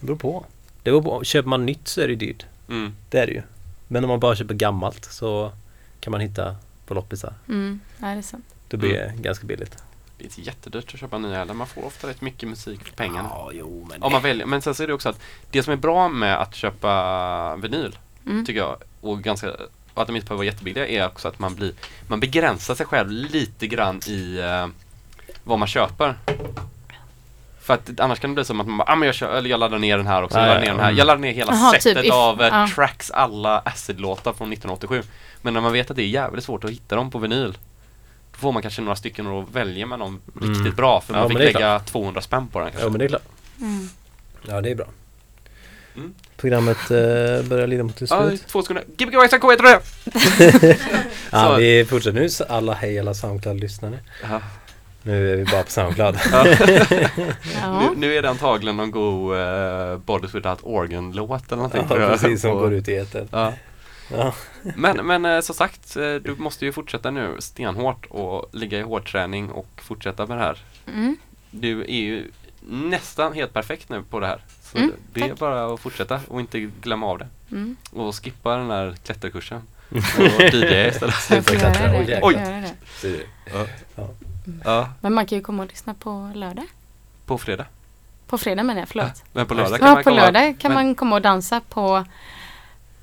Det 0.00 0.06
beror 0.06 0.16
på. 0.16 0.44
Det 0.82 0.90
beror 0.90 1.02
på. 1.02 1.24
Köper 1.24 1.48
man 1.48 1.66
nytt 1.66 1.88
så 1.88 2.00
är 2.00 2.04
det 2.06 2.10
ju 2.12 2.16
dyrt. 2.18 2.46
Mm. 2.68 2.94
Det 3.10 3.18
är 3.18 3.26
det 3.26 3.32
ju. 3.32 3.42
Men 3.88 4.04
om 4.04 4.08
man 4.08 4.20
bara 4.20 4.36
köper 4.36 4.54
gammalt 4.54 5.04
så 5.04 5.52
kan 6.00 6.10
man 6.10 6.20
hitta 6.20 6.56
på 6.86 6.94
loppisar. 6.94 7.34
Mm. 7.48 7.80
ja, 8.00 8.06
det 8.06 8.12
är 8.12 8.22
sant. 8.22 8.44
Då 8.68 8.76
blir 8.76 8.92
det 8.92 9.12
ganska 9.20 9.46
billigt. 9.46 9.76
Det 10.18 10.24
är 10.24 10.26
inte 10.26 10.40
jättedyrt 10.40 10.94
att 10.94 11.00
köpa 11.00 11.18
nya 11.18 11.38
heller. 11.38 11.54
Man 11.54 11.66
får 11.66 11.84
ofta 11.86 12.08
rätt 12.08 12.20
mycket 12.20 12.48
musik 12.48 12.84
för 12.84 12.92
pengarna. 12.92 13.28
Ja, 13.32 13.50
jo, 13.52 13.86
men 13.90 14.02
Om 14.02 14.12
man 14.12 14.22
väljer. 14.22 14.46
Men 14.46 14.62
sen 14.62 14.74
så 14.74 14.82
är 14.82 14.86
det 14.86 14.94
också 14.94 15.08
att 15.08 15.20
det 15.50 15.62
som 15.62 15.72
är 15.72 15.76
bra 15.76 16.08
med 16.08 16.40
att 16.42 16.54
köpa 16.54 17.56
vinyl 17.56 17.98
Mm. 18.26 18.46
tycker 18.46 18.60
jag 18.60 18.76
och 19.10 19.22
ganska 19.22 19.50
och 19.94 20.02
att 20.02 20.06
de 20.06 20.16
inte 20.16 20.26
behöver 20.26 20.36
vara 20.44 20.46
jättebilliga 20.46 20.86
är 20.88 21.06
också 21.06 21.28
att 21.28 21.38
man 21.38 21.54
blir 21.54 21.72
man 22.08 22.20
begränsar 22.20 22.74
sig 22.74 22.86
själv 22.86 23.10
lite 23.10 23.66
grann 23.66 24.00
i 24.06 24.38
eh, 24.38 24.66
vad 25.44 25.58
man 25.58 25.68
köper. 25.68 26.14
För 27.60 27.74
att 27.74 28.00
annars 28.00 28.18
kan 28.20 28.30
det 28.30 28.34
bli 28.34 28.44
som 28.44 28.60
att 28.60 28.66
man 28.66 28.76
bara, 28.78 28.92
ah, 28.92 28.96
men 28.96 29.06
jag, 29.06 29.14
kör, 29.14 29.34
eller 29.36 29.50
jag 29.50 29.60
laddar 29.60 29.78
ner 29.78 29.96
den 29.96 30.06
här 30.06 30.22
också, 30.22 30.38
jag 30.38 30.44
Ja, 30.44 30.48
laddar 30.48 30.60
ner 30.60 30.70
den 30.70 30.80
här. 30.80 30.90
Jag 30.92 31.06
laddar 31.06 31.20
ner 31.20 31.32
hela 31.32 31.52
Jaha, 31.52 31.72
typ 31.72 31.82
setet 31.82 32.04
if- 32.04 32.12
av 32.12 32.42
eh, 32.42 32.66
tracks, 32.66 33.10
alla 33.10 33.58
acid-låtar 33.58 34.32
från 34.32 34.52
1987. 34.52 35.02
Men 35.42 35.54
när 35.54 35.60
man 35.60 35.72
vet 35.72 35.90
att 35.90 35.96
det 35.96 36.02
är 36.02 36.06
jävligt 36.06 36.44
svårt 36.44 36.64
att 36.64 36.70
hitta 36.70 36.96
dem 36.96 37.10
på 37.10 37.18
vinyl 37.18 37.58
då 38.32 38.38
får 38.38 38.52
man 38.52 38.62
kanske 38.62 38.82
några 38.82 38.96
stycken 38.96 39.26
och 39.26 39.32
då 39.42 39.48
väljer 39.52 39.86
man 39.86 39.98
dem 39.98 40.20
Mm. 40.40 40.54
riktigt 40.54 40.76
bra 40.76 41.00
för 41.00 41.14
Ja, 41.14 41.20
man 41.20 41.28
fick 41.28 41.38
lägga 41.38 41.78
200 41.78 42.20
spänn 42.20 42.46
på 42.48 42.60
den 42.60 42.68
kanske. 42.70 42.86
Ja, 42.86 42.90
men 42.90 42.98
det 42.98 43.04
är 43.04 43.08
klart. 43.08 43.22
Mm. 43.60 43.88
Ja, 44.48 44.60
det 44.60 44.70
är 44.70 44.74
bra. 44.74 44.86
Mm. 45.96 46.14
Programmet 46.36 46.90
eh, 46.90 47.48
börjar 47.48 47.66
lida 47.66 47.82
mot 47.82 47.98
sitt 47.98 48.10
Ja, 48.10 48.28
slut. 48.28 48.46
två 48.46 48.62
sekunder. 48.62 48.84
Gbg 48.96 49.14
Waxtrax 49.16 49.44
K103! 49.44 49.80
Ja, 51.30 51.48
Så- 51.48 51.56
vi 51.56 51.84
fortsätter 51.84 52.20
nu. 52.20 52.28
Så 52.28 52.44
alla 52.44 52.74
hej 52.74 52.98
alla 53.00 53.14
Soundcloud-lyssnare. 53.14 53.98
Ja. 54.30 54.40
Nu 55.02 55.32
är 55.32 55.36
vi 55.36 55.44
bara 55.44 55.62
på 55.62 55.70
Soundcloud. 55.70 56.18
Ja. 56.32 56.46
Ja. 57.62 57.80
Nu, 57.80 57.88
nu 57.96 58.14
är 58.14 58.22
det 58.22 58.30
antagligen 58.30 58.76
någon 58.76 58.90
god 58.90 59.36
uh, 59.36 59.96
Bodies 59.98 60.34
Without 60.34 60.58
Organ-låt 60.62 61.46
eller 61.46 61.56
någonting. 61.56 61.80
ja, 61.82 61.88
tror 61.88 62.00
jag. 62.00 62.10
precis. 62.10 62.40
Som 62.40 62.50
Och- 62.50 62.58
går 62.60 62.72
ut 62.74 62.88
i 62.88 62.94
etern. 62.96 63.28
Ja. 63.32 63.52
Ja. 64.10 64.34
Men, 64.76 65.06
men 65.06 65.24
eh, 65.24 65.40
som 65.40 65.54
sagt, 65.54 65.96
eh, 65.96 66.14
du 66.14 66.34
måste 66.38 66.64
ju 66.64 66.72
fortsätta 66.72 67.10
nu 67.10 67.36
stenhårt 67.38 68.06
och 68.10 68.50
ligga 68.52 68.78
i 68.78 68.82
hårdträning 68.82 69.50
och 69.50 69.68
fortsätta 69.76 70.26
med 70.26 70.38
det 70.38 70.42
här. 70.44 70.58
Mm. 70.94 71.16
Du 71.50 71.80
är 71.80 71.86
ju 72.00 72.30
nästan 72.68 73.32
helt 73.32 73.52
perfekt 73.52 73.88
nu 73.88 74.02
på 74.10 74.20
det 74.20 74.26
här. 74.26 74.40
Så 74.72 74.78
Mm, 74.78 74.92
det 75.12 75.20
är 75.20 75.28
tack. 75.28 75.38
bara 75.38 75.74
att 75.74 75.80
fortsätta 75.80 76.20
och 76.28 76.40
inte 76.40 76.60
glömma 76.60 77.06
av 77.06 77.18
det. 77.18 77.28
Mm. 77.50 77.76
Och 77.90 78.14
skippa 78.24 78.56
den 78.56 78.70
här 78.70 78.94
klätterkursen. 79.04 79.62
Och 79.90 79.96
DJ 80.54 80.88
istället. 80.88 81.30
Jag 81.30 81.44
får 81.44 81.54
göra 81.56 81.72
det. 81.72 81.90
Oj, 81.90 81.96
Jag 81.96 82.08
jäklar. 82.08 82.20
får 82.20 82.32
göra 82.32 82.60
det. 82.60 83.22
Ja. 83.52 83.66
Ja. 83.96 84.08
ja, 84.64 84.88
Men 85.00 85.12
man 85.14 85.26
kan 85.26 85.38
ju 85.38 85.44
komma 85.44 85.62
och 85.62 85.68
lyssna 85.68 85.94
på 85.94 86.30
lördag. 86.34 86.66
på 87.26 87.38
fredag. 87.38 87.66
På 88.26 88.38
fredag 88.38 88.62
menar 88.62 88.80
jag, 88.80 88.88
förlåt. 88.88 89.22
Men 89.32 89.46
på 89.46 89.54
Ja, 89.54 89.58
lördag 89.58 89.78
kan 89.78 89.88
Ja, 89.88 89.94
man 89.94 90.04
på 90.04 90.10
komma. 90.10 90.16
lördag 90.22 90.56
kan 90.58 90.72
men- 90.72 90.86
man 90.86 90.94
komma 90.94 91.16
och 91.16 91.22
dansa 91.22 91.60
på 91.68 92.04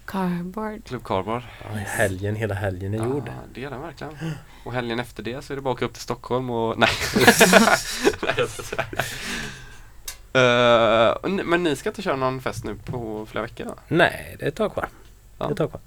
Cardboard. 0.06 0.86
Klubb 0.86 1.04
Cardboard. 1.04 1.42
Ja, 1.64 1.70
helgen, 1.86 2.36
hela 2.36 2.54
helgen 2.56 2.94
är 2.94 2.98
gjord. 2.98 3.24
Ja, 3.28 3.34
det 3.54 3.64
är 3.64 3.70
den 3.70 3.82
verkligen. 3.82 4.14
Och 4.66 4.74
helgen 4.74 5.00
efter 5.00 5.24
det 5.24 5.46
så 5.46 5.54
är 5.54 5.56
det 5.56 5.62
bara 5.62 5.70
att 5.72 5.78
åka 5.78 5.86
upp 5.86 5.94
till 5.94 6.02
Stockholm 6.02 6.50
och... 6.50 6.78
Nej. 6.80 6.90
Nej 8.22 8.48
Eh, 10.34 11.16
n- 11.24 11.42
men 11.46 11.64
ni 11.64 11.76
ska 11.76 11.90
inte 11.90 12.02
köra 12.02 12.16
någon 12.16 12.42
fest 12.42 12.64
nu 12.64 12.76
på 12.76 13.26
flera 13.30 13.44
veckor 13.44 13.66
va? 13.66 13.76
Nej, 13.88 14.36
det 14.40 14.46
är 14.46 14.50
ett 14.50 14.56
tag 14.56 14.74
kvar. 14.74 14.88
Ja. 15.38 15.46
Det 15.46 15.50
är 15.50 15.52
ett 15.52 15.58
tag 15.58 15.70
kvar. 15.70 15.82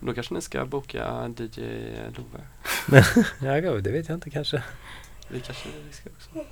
Då 0.00 0.14
kanske 0.14 0.34
ni 0.34 0.40
ska 0.40 0.64
boka 0.64 1.30
DJ 1.38 1.60
Love. 2.16 2.44
Ja, 3.42 3.58
ja, 3.58 3.72
det 3.72 3.90
vet 3.90 4.08
jag 4.08 4.16
inte 4.16 4.30
kanske. 4.30 4.62
Vi 5.28 5.40
kanske 5.40 5.68
vi 5.88 5.92
ska 5.92 6.10
också. 6.10 6.44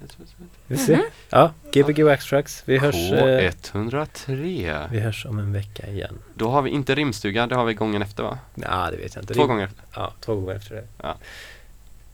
Jag 0.00 0.10
tror 0.10 0.20
inte. 0.40 0.54
Vi 0.66 0.76
ser. 0.76 1.00
Ja, 1.30 1.52
Gbg 1.72 2.02
Wax 2.04 2.26
Trucks. 2.26 2.62
Vi 2.66 2.78
hörs, 2.78 2.94
eh, 3.12 3.50
K103. 3.52 4.88
vi 4.90 5.00
hörs 5.00 5.26
om 5.26 5.38
en 5.38 5.52
vecka 5.52 5.86
igen. 5.86 6.18
Då 6.34 6.48
har 6.50 6.62
vi 6.62 6.70
inte 6.70 6.94
rimstuga, 6.94 7.46
det 7.46 7.54
har 7.54 7.64
vi 7.64 7.74
gången 7.74 8.02
efter 8.02 8.22
va? 8.22 8.38
Ja, 8.54 8.88
det 8.90 8.96
vet 8.96 9.14
jag 9.14 9.22
inte. 9.22 9.34
Två 9.34 9.46
gånger 9.46 9.64
efter. 9.64 9.82
Ja, 9.94 10.12
två 10.20 10.34
gånger 10.34 10.54
efter 10.54 10.74
det. 10.74 10.84
Ja. 11.02 11.14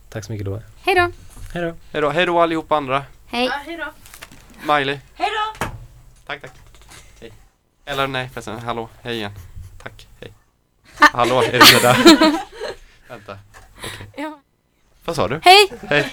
Tack 0.08 0.24
så 0.24 0.32
mycket 0.32 0.44
då. 0.46 0.62
Hej 0.82 0.94
då! 0.94 1.10
Hej 1.54 1.62
då. 1.64 1.74
Hej 1.92 2.02
då, 2.02 2.10
hej 2.10 2.26
då 2.26 2.40
allihopa 2.40 2.76
andra. 2.76 3.04
Hej! 3.26 3.50
hej 3.66 3.76
då. 3.76 3.84
Miley. 4.62 4.98
Hej 5.14 5.30
då! 5.30 5.66
Tack, 6.26 6.40
tack. 6.40 6.50
Hej. 7.20 7.32
Eller 7.84 8.06
nej 8.06 8.28
förresten, 8.28 8.58
hallå, 8.58 8.88
hej 9.02 9.16
igen. 9.16 9.32
Tack, 9.82 10.08
hej. 10.20 10.32
Hallå, 10.98 11.42
är 11.42 11.52
du 11.52 11.80
där? 11.82 11.96
Vänta. 13.08 13.38
Ja. 14.16 14.38
Vad 15.04 15.16
sa 15.16 15.28
du? 15.28 15.40
Hej! 15.44 15.72
Hej. 15.88 16.12